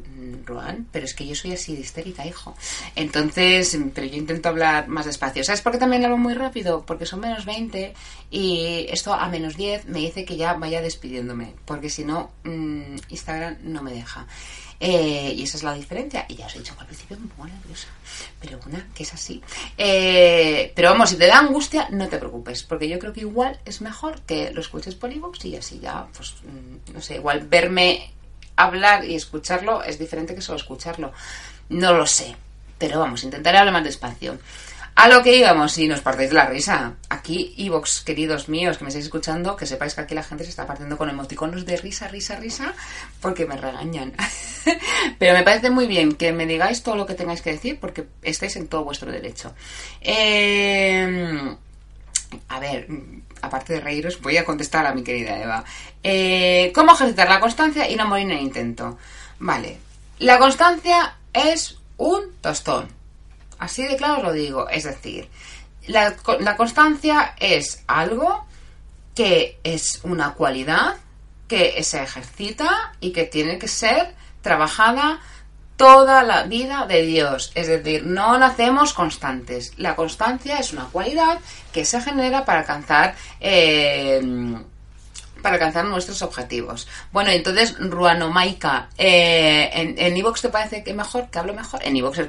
[0.45, 2.55] Ruan, pero es que yo soy así de histérica, hijo.
[2.95, 5.43] Entonces, pero yo intento hablar más despacio.
[5.43, 6.85] ¿Sabes por qué también hablo muy rápido?
[6.85, 7.93] Porque son menos 20
[8.29, 12.95] y esto a menos 10 me dice que ya vaya despidiéndome, porque si no, mm,
[13.09, 14.25] Instagram no me deja.
[14.79, 16.25] Eh, y esa es la diferencia.
[16.29, 17.89] Y ya os he dicho al principio un poco nerviosa,
[18.39, 19.41] pero una que es así.
[19.77, 23.59] Eh, pero vamos, si te da angustia, no te preocupes, porque yo creo que igual
[23.65, 28.13] es mejor que lo escuches por y así ya, pues, mm, no sé, igual verme
[28.55, 31.11] hablar y escucharlo es diferente que solo escucharlo.
[31.69, 32.35] No lo sé,
[32.77, 34.37] pero vamos, intentaré hablar más despacio.
[34.93, 36.95] A lo que íbamos, si nos partéis la risa.
[37.09, 40.49] Aquí, Evox, queridos míos, que me estáis escuchando, que sepáis que aquí la gente se
[40.49, 42.73] está partiendo con emoticonos de risa, risa, risa,
[43.21, 44.13] porque me regañan.
[45.17, 48.05] Pero me parece muy bien que me digáis todo lo que tengáis que decir, porque
[48.21, 49.53] estáis en todo vuestro derecho.
[50.01, 51.55] Eh,
[52.47, 52.87] a ver,
[53.41, 55.63] aparte de reíros, voy a contestar a mi querida Eva.
[56.03, 58.97] Eh, ¿Cómo ejercitar la constancia y no morir en el intento?
[59.39, 59.77] Vale,
[60.19, 62.89] la constancia es un tostón.
[63.59, 64.69] Así de claro os lo digo.
[64.69, 65.29] Es decir,
[65.87, 68.45] la, la constancia es algo
[69.15, 70.97] que es una cualidad
[71.47, 75.19] que se ejercita y que tiene que ser trabajada
[75.81, 77.51] toda la vida de Dios.
[77.55, 79.73] Es decir, no nacemos constantes.
[79.77, 81.39] La constancia es una cualidad
[81.73, 83.15] que se genera para alcanzar.
[83.39, 84.21] Eh,
[85.41, 86.87] para alcanzar nuestros objetivos.
[87.11, 91.79] Bueno, entonces, Ruanomaica, eh, ¿en, Evox te parece que mejor, que hablo mejor?
[91.83, 92.21] En Evox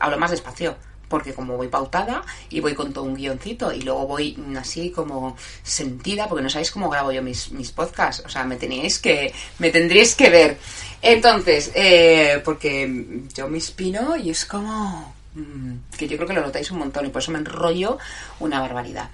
[0.00, 0.74] hablo más despacio
[1.14, 5.36] porque como voy pautada y voy con todo un guioncito y luego voy así como
[5.62, 9.32] sentida, porque no sabéis cómo grabo yo mis, mis podcasts, o sea, me tenéis que,
[9.60, 10.58] me tendréis que ver.
[11.00, 16.40] Entonces, eh, porque yo me inspiro y es como mm, que yo creo que lo
[16.40, 17.96] notáis un montón y por eso me enrollo
[18.40, 19.08] una barbaridad.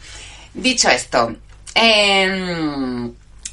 [0.54, 1.36] Dicho esto,
[1.74, 3.10] eh,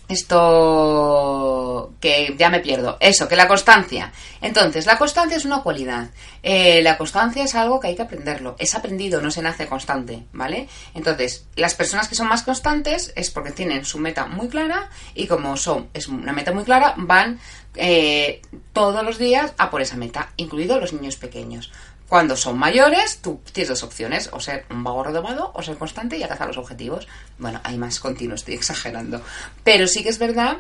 [0.08, 2.98] esto que ya me pierdo.
[3.00, 4.12] Eso, que la constancia.
[4.42, 6.10] Entonces, la constancia es una cualidad.
[6.44, 8.56] Eh, la constancia es algo que hay que aprenderlo.
[8.60, 10.70] Es aprendido, no se nace constante, ¿vale?
[10.94, 15.28] Entonces, las personas que son más constantes es porque tienen su meta muy clara y
[15.28, 17.40] como son, es una meta muy clara, van
[17.76, 18.42] eh,
[18.74, 21.72] todos los días a por esa meta, incluidos los niños pequeños.
[22.08, 26.18] Cuando son mayores, tú tienes dos opciones, o ser un vago redomado o ser constante
[26.18, 27.08] y alcanzar los objetivos.
[27.38, 29.22] Bueno, hay más continuo, estoy exagerando.
[29.64, 30.58] Pero sí que es verdad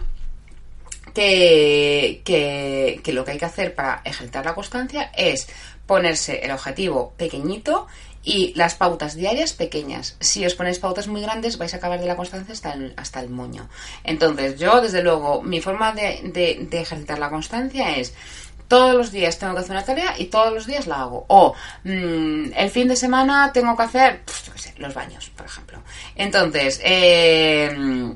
[1.13, 5.47] que, que, lo que hay que hacer para ejercitar la constancia es
[5.85, 7.87] ponerse el objetivo pequeñito
[8.23, 10.17] y las pautas diarias pequeñas.
[10.19, 13.21] Si os ponéis pautas muy grandes, vais a acabar de la constancia hasta el, hasta
[13.21, 13.69] el moño.
[14.03, 18.13] Entonces, yo, desde luego, mi forma de, de ejercitar la constancia es
[18.67, 21.25] todos los días tengo que hacer una tarea y todos los días la hago.
[21.27, 21.53] O
[21.83, 25.79] mm, el fin de semana tengo que hacer, yo qué sé, los baños, por ejemplo.
[26.15, 28.15] Entonces, eh,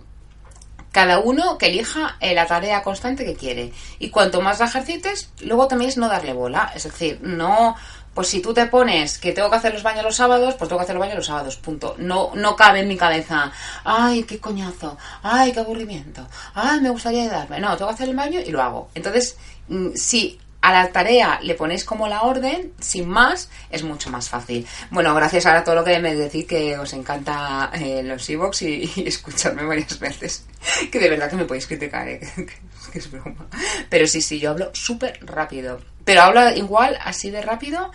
[0.91, 3.72] cada uno que elija eh, la tarea constante que quiere.
[3.99, 6.72] Y cuanto más la ejercites, luego también es no darle bola.
[6.76, 7.76] Es decir, no.
[8.14, 10.80] Pues si tú te pones que tengo que hacer los baños los sábados, pues tengo
[10.80, 11.95] que hacer los baños los sábados, punto.
[11.97, 13.54] No, no cabe en mi cabeza,
[13.86, 17.62] ay, qué coñazo, ay, qué aburrimiento, ay, me gustaría ayudarme.
[17.62, 18.89] No, tengo que hacer el baño y lo hago.
[18.95, 19.38] Entonces,
[19.72, 24.30] mm, sí, a la tarea le ponéis como la orden, sin más, es mucho más
[24.30, 24.66] fácil.
[24.92, 28.92] Bueno, gracias a todo lo que me decís que os encanta eh, los e y,
[29.02, 30.46] y, escucharme varias veces.
[30.92, 32.20] Que de verdad que me podéis criticar, ¿eh?
[32.92, 33.48] que es broma.
[33.90, 35.82] Pero sí, sí, yo hablo súper rápido.
[36.06, 37.92] Pero hablo igual, así de rápido,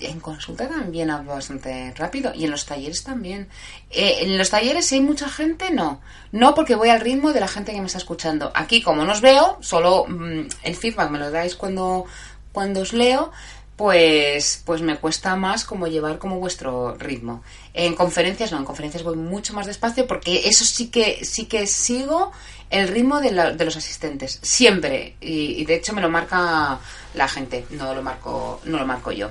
[0.00, 3.48] en consulta también hablo bastante rápido y en los talleres también.
[3.90, 6.00] Eh, en los talleres, si hay mucha gente, no.
[6.32, 8.50] No porque voy al ritmo de la gente que me está escuchando.
[8.54, 12.06] Aquí, como no os veo, solo mm, el feedback me lo dais cuando,
[12.52, 13.30] cuando os leo,
[13.76, 17.42] pues, pues me cuesta más como llevar como vuestro ritmo.
[17.72, 21.66] En conferencias no, en conferencias voy mucho más despacio porque eso sí que, sí que
[21.66, 22.32] sigo
[22.70, 25.16] el ritmo de, de los asistentes, siempre.
[25.20, 26.78] Y, y, de hecho me lo marca
[27.14, 29.30] la gente, no lo marco, no lo marco yo.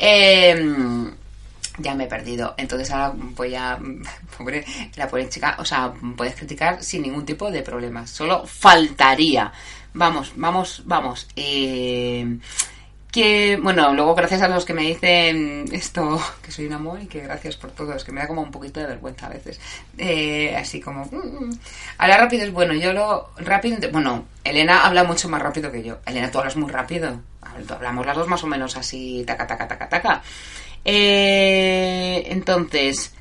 [0.00, 1.12] Eh,
[1.78, 2.54] ya me he perdido.
[2.56, 3.78] Entonces ahora voy a.
[4.38, 4.64] Pobre,
[4.96, 5.56] la pobre chica.
[5.58, 8.06] O sea, puedes criticar sin ningún tipo de problema.
[8.06, 9.52] Solo faltaría.
[9.92, 11.28] Vamos, vamos, vamos.
[11.36, 12.38] Eh,
[13.10, 17.06] que bueno, luego gracias a los que me dicen esto, que soy un amor y
[17.06, 19.60] que gracias por todo, es que me da como un poquito de vergüenza a veces.
[19.98, 21.50] Eh, así como, mm,
[21.98, 25.98] hablar rápido es bueno, yo lo rápido, bueno, Elena habla mucho más rápido que yo.
[26.06, 27.20] Elena, tú hablas muy rápido,
[27.68, 30.22] hablamos las dos más o menos así, taca, taca, taca, taca.
[30.84, 33.12] Eh, entonces,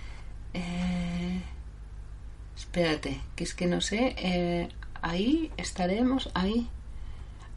[0.54, 1.42] eh,
[2.56, 4.70] espérate, que es que no sé, eh,
[5.02, 6.68] ahí estaremos, ahí.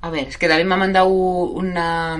[0.00, 2.18] A ver, es que David me ha mandado una.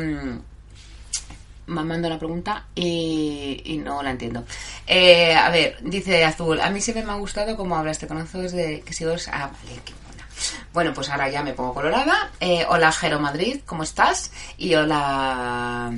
[1.67, 4.45] Me ha mandado una pregunta y, no la entiendo.
[4.87, 8.39] Eh, a ver, dice Azul, a mí siempre me ha gustado cómo hablas, te conozco
[8.39, 9.15] desde que sigo...
[9.33, 9.81] Ah, vale.
[10.73, 12.31] Bueno, pues ahora ya me pongo colorada.
[12.41, 14.33] Eh, hola, Jero Madrid, ¿cómo estás?
[14.57, 15.93] Y hola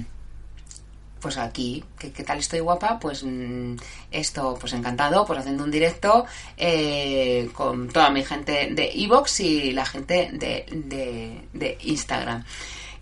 [1.20, 2.98] pues aquí, ¿qué, tal estoy guapa?
[2.98, 3.76] Pues mm,
[4.10, 6.26] esto, pues encantado, pues haciendo un directo
[6.58, 12.44] eh, con toda mi gente de Evox y la gente de, Instagram.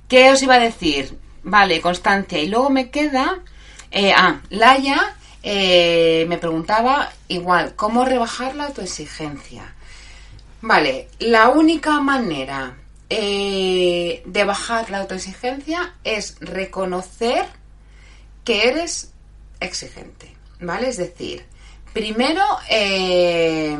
[0.06, 1.18] ¿Qué os iba a decir?
[1.42, 2.38] Vale, constancia.
[2.38, 3.40] Y luego me queda,
[3.90, 9.74] eh, ah, Laia me preguntaba igual, ¿cómo rebajar la autoexigencia?
[10.62, 17.44] Vale, la única manera de bajar la autoexigencia es reconocer
[18.44, 19.12] que eres
[19.60, 20.88] exigente, ¿vale?
[20.88, 21.44] Es decir,
[21.92, 23.76] primero eh,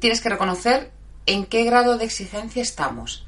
[0.00, 0.90] tienes que reconocer
[1.26, 3.26] en qué grado de exigencia estamos.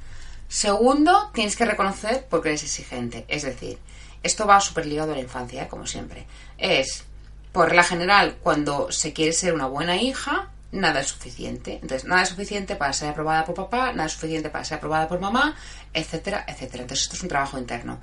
[0.49, 3.27] Segundo, tienes que reconocer por qué eres exigente.
[3.29, 3.79] Es decir,
[4.23, 5.69] esto va súper ligado a la infancia, ¿eh?
[5.69, 6.27] como siempre.
[6.57, 7.05] Es,
[7.53, 11.79] por la general, cuando se quiere ser una buena hija, nada es suficiente.
[11.81, 15.09] Entonces, nada es suficiente para ser aprobada por papá, nada es suficiente para ser aprobada
[15.09, 15.57] por mamá,
[15.93, 16.83] etcétera, etcétera.
[16.83, 17.99] Entonces, esto es un trabajo interno.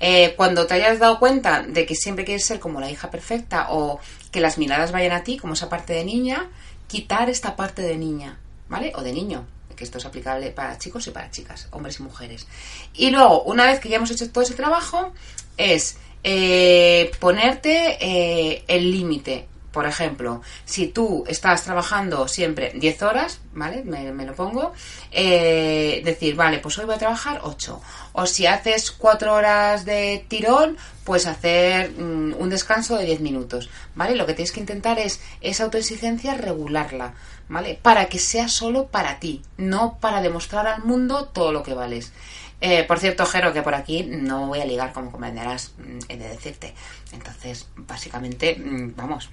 [0.00, 3.68] Eh, cuando te hayas dado cuenta de que siempre quieres ser como la hija perfecta
[3.70, 4.00] o
[4.30, 6.48] que las miradas vayan a ti como esa parte de niña,
[6.88, 8.38] quitar esta parte de niña,
[8.68, 8.92] ¿vale?
[8.96, 12.46] O de niño, que esto es aplicable para chicos y para chicas, hombres y mujeres.
[12.94, 15.12] Y luego, una vez que ya hemos hecho todo ese trabajo,
[15.56, 23.40] es eh, ponerte eh, el límite por ejemplo, si tú estás trabajando siempre 10 horas,
[23.52, 23.84] ¿vale?
[23.84, 24.72] Me, lo pongo.
[25.10, 27.82] Eh, decir, vale, pues hoy voy a trabajar 8.
[28.14, 33.68] O si haces 4 horas de tirón, pues hacer mm, un descanso de 10 minutos,
[33.94, 34.16] ¿vale?
[34.16, 37.12] Lo que tienes que intentar es esa autoexigencia regularla,
[37.50, 37.78] ¿vale?
[37.82, 42.14] Para que sea solo para ti, no para demostrar al mundo todo lo que vales.
[42.62, 46.28] Eh, por cierto, Jero, que por aquí no voy a ligar como comprenderás, mm, de
[46.28, 46.72] decirte.
[47.12, 49.28] Entonces, básicamente, mm, vamos,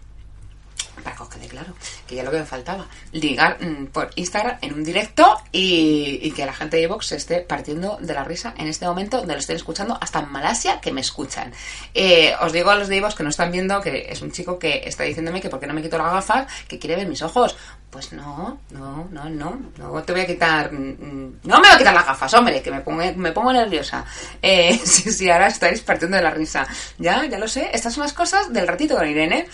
[1.01, 1.73] para que os quede claro,
[2.07, 6.45] que ya lo que me faltaba, ligar mm, por Instagram en un directo y, que
[6.45, 9.39] la gente de Evox se esté partiendo de la risa en este momento donde lo
[9.39, 11.53] estén escuchando, hasta en Malasia que me escuchan.
[11.93, 14.57] Eh, os digo a los de Evox que no están viendo que es un chico
[14.57, 17.21] que está diciéndome que por qué no me quito la gafa, que quiere ver mis
[17.21, 17.55] ojos.
[17.93, 21.75] Pues no, no, no, no, no te voy a quitar, mm, mm, no me voy
[21.75, 24.03] a quitar las gafas, hombre, que me pongo, me pongo nerviosa.
[24.41, 26.65] Eh, sí, sí, ahora estáis partiendo de la risa.
[26.97, 29.47] Ya, ya lo sé, estas son las cosas del ratito con Irene.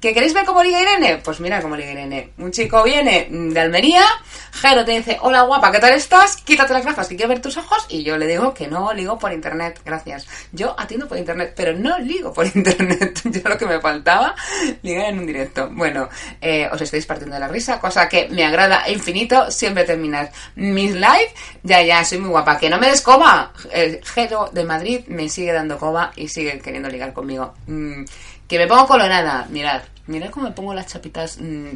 [0.00, 1.18] ¿Que queréis ver cómo liga Irene?
[1.24, 2.32] Pues mira cómo liga Irene.
[2.36, 4.04] Un chico viene de Almería,
[4.52, 6.36] Jero te dice, hola guapa, ¿qué tal estás?
[6.36, 7.86] Quítate las gafas, que quiero ver tus ojos.
[7.88, 10.26] Y yo le digo que no ligo por internet, gracias.
[10.52, 13.20] Yo atiendo por internet, pero no ligo por internet.
[13.24, 14.34] yo lo que me faltaba,
[14.82, 15.70] ligar en un directo.
[15.72, 16.08] Bueno,
[16.40, 20.92] eh, os estáis partiendo de la risa, cosa que me agrada infinito siempre terminar mis
[20.94, 21.30] live.
[21.62, 22.58] Ya, ya, soy muy guapa.
[22.58, 23.52] Que no me des coba.
[23.70, 27.54] El Jero de Madrid me sigue dando coba y sigue queriendo ligar conmigo.
[27.66, 28.04] Mm,
[28.48, 29.46] Que me pongo colorada.
[29.50, 31.38] Mirad, mirad cómo me pongo las chapitas.
[31.40, 31.70] mm,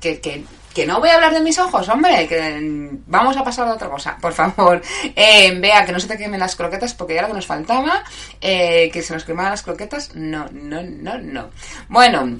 [0.00, 0.44] que, que,
[0.74, 2.28] que no voy a hablar de mis ojos, hombre.
[2.60, 4.80] Mm, vamos a pasar a otra cosa, por favor.
[5.16, 8.04] Eh, vea, que no se te quemen las croquetas porque ya lo que nos faltaba.
[8.40, 10.14] eh, que se nos quemaban las croquetas.
[10.14, 11.50] No, no, no, no.
[11.88, 12.38] Bueno.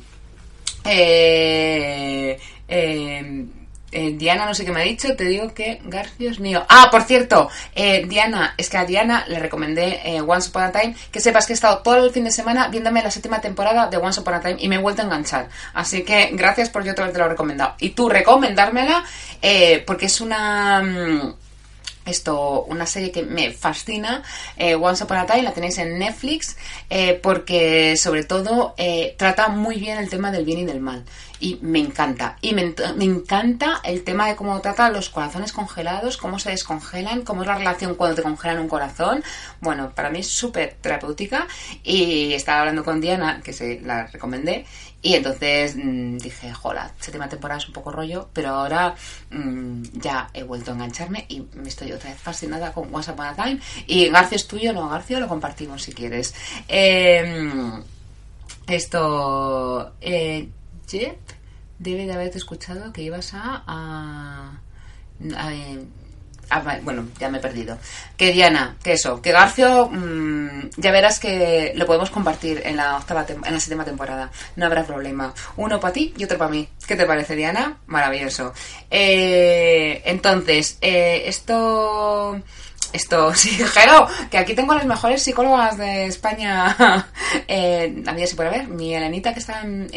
[0.85, 2.39] Eh,
[2.69, 3.47] eh,
[3.91, 6.65] eh, Diana, no sé qué me ha dicho, te digo que García es mío.
[6.69, 10.73] Ah, por cierto, eh, Diana, es que a Diana le recomendé eh, Once Upon a
[10.73, 13.87] Time, que sepas que he estado todo el fin de semana viéndome la séptima temporada
[13.87, 15.49] de Once Upon a Time y me he vuelto a enganchar.
[15.73, 17.75] Así que gracias por yo te lo recomendado.
[17.79, 19.05] Y tú recomendármela,
[19.87, 20.83] porque es una...
[20.83, 21.35] mm,
[22.09, 24.23] esto, una serie que me fascina,
[24.57, 26.57] eh, Once Upon a Time, la tenéis en Netflix,
[26.91, 31.05] eh, porque sobre todo eh, trata muy bien el tema del bien y del mal.
[31.41, 32.37] Y me encanta.
[32.41, 37.43] Y me, encanta el tema de cómo trata los corazones congelados, cómo se descongelan, cómo
[37.43, 39.23] es la relación cuando te congelan un corazón.
[39.61, 41.47] Bueno, para mí es súper terapéutica.
[41.85, 44.67] Y estaba hablando con Diana, que se la recomendé,
[45.01, 48.95] y entonces mm, dije, jola, séptima temporada es un poco rollo, pero ahora
[49.31, 53.27] mm, ya he vuelto a engancharme y me estoy otra vez fascinada con Once Upon
[53.27, 53.61] a Time.
[53.87, 56.35] Y García es tuyo, no, García lo compartimos si quieres.
[56.67, 57.81] Eh,
[58.67, 60.49] esto, eh,
[60.89, 61.17] Jeff
[61.79, 64.61] debe de haberte escuchado que ibas a,
[65.21, 65.85] eh,
[66.51, 67.79] Ah, bueno, ya me he perdido.
[68.17, 72.97] Que Diana, que eso, que Garcio, mm, ya verás que lo podemos compartir en la
[72.97, 74.31] octava en la séptima temporada.
[74.57, 75.35] No habrá problema.
[75.57, 76.69] Uno para ti y otro para mí.
[76.87, 77.79] ¿Qué te parece, Diana?
[77.87, 78.55] Maravilloso.
[78.91, 82.41] Eh, entonces, eh, esto.
[82.93, 87.07] Esto, sí, Jero, que aquí tengo a las mejores psicólogas de España.
[87.49, 88.69] eh, a mí se puede ver.
[88.69, 89.89] Mi Elenita, que está en,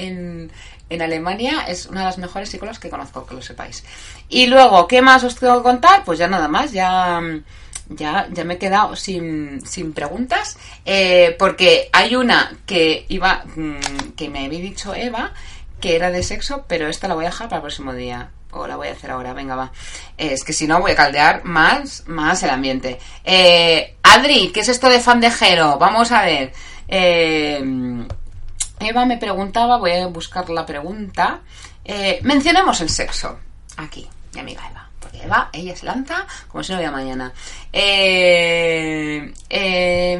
[0.89, 3.83] en, Alemania, es una de las mejores psicólogas que conozco, que lo sepáis.
[4.27, 6.03] Y luego, ¿qué más os tengo que contar?
[6.03, 7.21] Pues ya nada más, ya.
[7.93, 14.13] Ya, ya me he quedado sin, sin preguntas, eh, porque hay una que iba, mm,
[14.15, 15.33] que me había dicho Eva,
[15.81, 18.31] que era de sexo, pero esta la voy a dejar para el próximo día.
[18.51, 19.71] O la voy a hacer ahora, venga, va.
[20.17, 22.99] Eh, es que si no voy a caldear más, más el ambiente.
[23.23, 25.77] Eh, Adri, ¿qué es esto de fan de Jero?
[25.77, 26.53] Vamos a ver.
[26.87, 27.63] Eh,
[28.79, 31.41] Eva me preguntaba, voy a buscar la pregunta.
[31.85, 33.39] Eh, mencionemos el sexo.
[33.77, 34.89] Aquí, mi amiga Eva.
[34.99, 37.31] Porque Eva, ella es lanta como si no hubiera mañana.
[37.71, 39.31] Eh,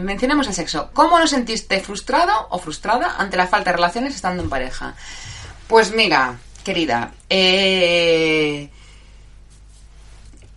[0.02, 0.90] mencionemos el sexo.
[0.94, 4.96] ¿Cómo nos sentiste frustrado o frustrada ante la falta de relaciones estando en pareja?
[5.68, 8.70] Pues mira, querida, eh,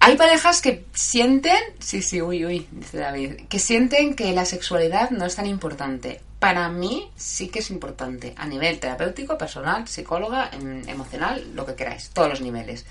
[0.07, 5.09] hay parejas que sienten, sí, sí, uy, uy, dice David, que sienten que la sexualidad
[5.09, 6.21] no es tan importante.
[6.39, 11.75] Para mí sí que es importante, a nivel terapéutico, personal, psicóloga, em, emocional, lo que
[11.75, 12.85] queráis, todos los niveles.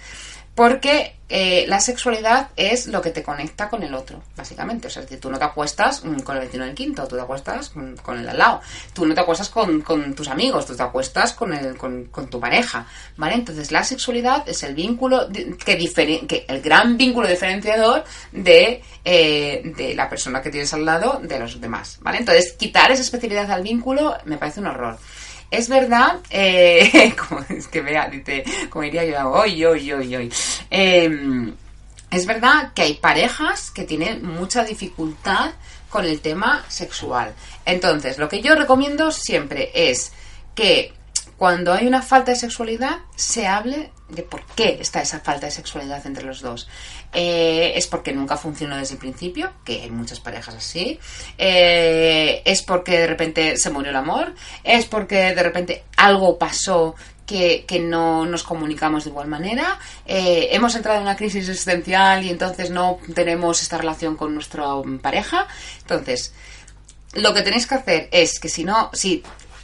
[0.56, 4.88] Porque eh, la sexualidad es lo que te conecta con el otro, básicamente.
[4.88, 7.24] O sea, es tú no te acuestas mm, con el vecino del quinto, tú te
[7.24, 8.62] acuestas mm, con el al lado.
[8.94, 12.30] Tú no te acuestas con, con tus amigos, tú te acuestas con, el, con, con
[12.30, 12.86] tu pareja,
[13.18, 13.34] ¿vale?
[13.34, 15.28] Entonces, la sexualidad es el vínculo
[15.66, 21.20] que, que el gran vínculo diferenciador de, eh, de la persona que tienes al lado
[21.24, 22.20] de los demás, ¿vale?
[22.20, 25.00] Entonces, quitar esa especialidad al vínculo me parece un horror.
[25.54, 30.34] Es verdad, eh, como es que vea, dice, como diría yo, hoy, hoy, hoy, hoy.
[30.72, 31.54] Eh,
[32.10, 35.52] es verdad que hay parejas que tienen mucha dificultad
[35.92, 37.36] con el tema sexual.
[37.66, 40.12] Entonces, lo que yo recomiendo siempre es
[40.56, 40.92] que
[41.38, 45.52] cuando hay una falta de sexualidad se hable de por qué está esa falta de
[45.52, 46.68] sexualidad entre los dos.
[47.14, 51.00] Eh, es porque nunca funcionó desde el principio, que hay muchas parejas así.
[51.38, 54.34] Eh, es porque de repente se murió el amor.
[54.64, 56.96] Es porque de repente algo pasó
[57.26, 59.80] que, que no nos comunicamos de igual manera.
[60.06, 64.66] Eh, hemos entrado en una crisis existencial y entonces no tenemos esta relación con nuestra
[65.02, 65.48] pareja.
[65.82, 66.34] Entonces,
[67.14, 69.24] lo que tenéis que hacer es que si no, si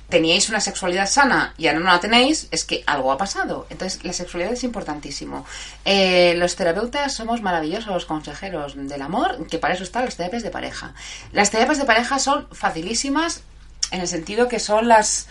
[0.09, 3.67] teníais una sexualidad sana y ahora no la tenéis, es que algo ha pasado.
[3.69, 5.45] Entonces, la sexualidad es importantísimo.
[5.85, 10.43] Eh, los terapeutas somos maravillosos, los consejeros del amor, que para eso están las terapias
[10.43, 10.93] de pareja.
[11.31, 13.43] Las terapias de pareja son facilísimas
[13.91, 15.27] en el sentido que son las...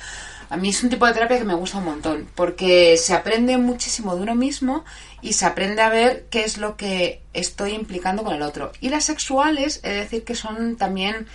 [0.51, 3.59] A mí es un tipo de terapia que me gusta un montón, porque se aprende
[3.59, 4.83] muchísimo de uno mismo
[5.21, 8.73] y se aprende a ver qué es lo que estoy implicando con el otro.
[8.81, 11.27] Y las sexuales, es decir, que son también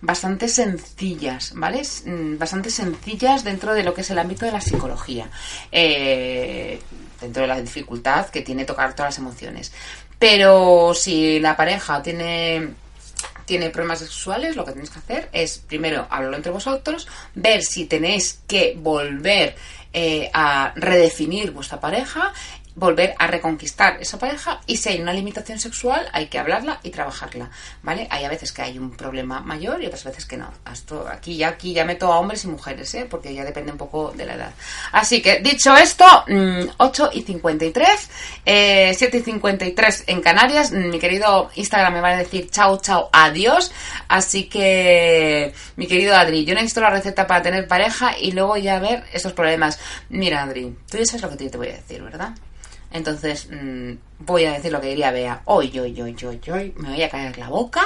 [0.00, 1.82] bastante sencillas, ¿vale?
[2.06, 5.30] Mm, Bastante sencillas dentro de lo que es el ámbito de la psicología.
[5.70, 6.80] Eh,
[7.20, 9.72] dentro de la dificultad que tiene tocar todas las emociones.
[10.18, 12.74] Pero si la pareja tiene
[13.44, 17.86] tiene problemas sexuales, lo que tenéis que hacer es primero hablarlo entre vosotros, ver si
[17.86, 19.56] tenéis que volver
[19.92, 22.32] eh, a redefinir vuestra pareja,
[22.80, 26.90] volver a reconquistar esa pareja y si hay una limitación sexual hay que hablarla y
[26.90, 27.50] trabajarla,
[27.82, 28.08] ¿vale?
[28.10, 30.50] Hay a veces que hay un problema mayor y otras veces que no.
[30.72, 33.06] Esto, aquí ya aquí ya meto a hombres y mujeres, ¿eh?
[33.08, 34.52] Porque ya depende un poco de la edad.
[34.92, 36.06] Así que, dicho esto,
[36.78, 38.10] 8 mm, y 53,
[38.46, 43.10] eh, 7 y 53 en Canarias, mi querido Instagram me va a decir chao, chao,
[43.12, 43.72] adiós.
[44.08, 48.78] Así que, mi querido Adri, yo necesito la receta para tener pareja y luego ya
[48.78, 49.78] ver esos problemas.
[50.08, 52.32] Mira, Adri, tú ya sabes lo que te voy a decir, ¿verdad?
[52.92, 55.42] Entonces, mm, voy a decir lo que diría Bea.
[55.44, 57.82] Hoy, hoy, hoy, hoy, hoy, me voy a caer la boca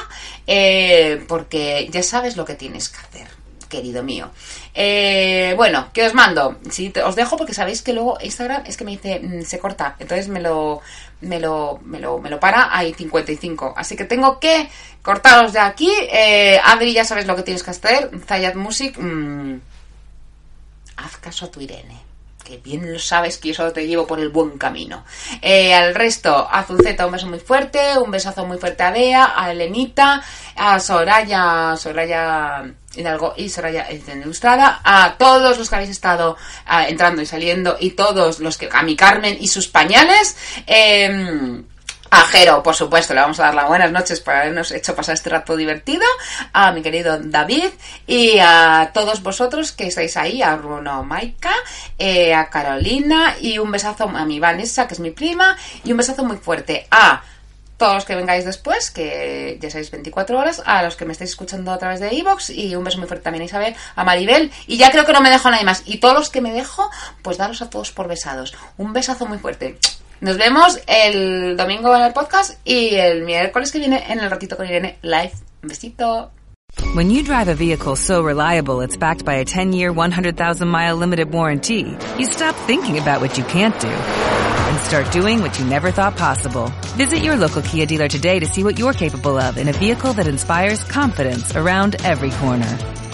[0.47, 3.29] eh, porque ya sabes lo que tienes que hacer,
[3.69, 4.31] querido mío.
[4.73, 6.59] Eh, bueno, ¿qué os mando?
[6.71, 9.97] Sí, os dejo porque sabéis que luego Instagram es que me dice, mm, se corta,
[9.99, 10.81] entonces me lo,
[11.21, 13.75] me lo, me lo, me lo para, hay 55.
[13.77, 14.71] Así que tengo que
[15.03, 15.91] cortaros de aquí.
[16.11, 18.11] Eh, Adri, ya sabes lo que tienes que hacer.
[18.27, 19.57] Zayat Music, mm,
[20.97, 22.14] haz caso a tu Irene
[22.45, 25.05] que bien lo sabes que yo solo te llevo por el buen camino.
[25.41, 29.33] Eh, al resto, a Zuceta un beso muy fuerte, un besazo muy fuerte a Bea,
[29.35, 30.23] a Elenita,
[30.55, 32.65] a Soraya, Soraya
[32.95, 36.37] Hidalgo y Soraya Ilustrada, a todos los que habéis estado
[36.67, 40.37] ah, entrando y saliendo y todos los que, a mi Carmen y sus pañales.
[40.67, 41.65] Eh,
[42.15, 45.31] a por supuesto, le vamos a dar las buenas noches por habernos hecho pasar este
[45.31, 46.05] rato divertido.
[46.53, 47.71] A mi querido David
[48.07, 51.55] y a todos vosotros que estáis ahí, a Bruno Maika,
[51.99, 55.99] eh, a Carolina y un besazo a mi Vanessa, que es mi prima, y un
[55.99, 57.23] besazo muy fuerte a
[57.77, 61.31] todos los que vengáis después, que ya sabéis 24 horas, a los que me estáis
[61.31, 64.53] escuchando a través de Evox y un beso muy fuerte también a Isabel, a Maribel
[64.67, 65.83] y ya creo que no me dejo a nadie más.
[65.85, 66.89] Y todos los que me dejo,
[67.23, 68.55] pues daros a todos por besados.
[68.77, 69.79] Un besazo muy fuerte.
[70.21, 74.57] Nos vemos el domingo en el podcast y el miércoles que viene en el ratito
[74.57, 75.33] con Irene live.
[75.63, 76.31] Un besito.
[76.95, 81.97] When you drive a vehicle so reliable it's backed by a 10-year, 100,000-mile limited warranty,
[82.19, 86.17] you stop thinking about what you can't do and start doing what you never thought
[86.17, 86.73] possible.
[86.97, 90.13] Visit your local Kia dealer today to see what you're capable of in a vehicle
[90.15, 92.79] that inspires confidence around every corner.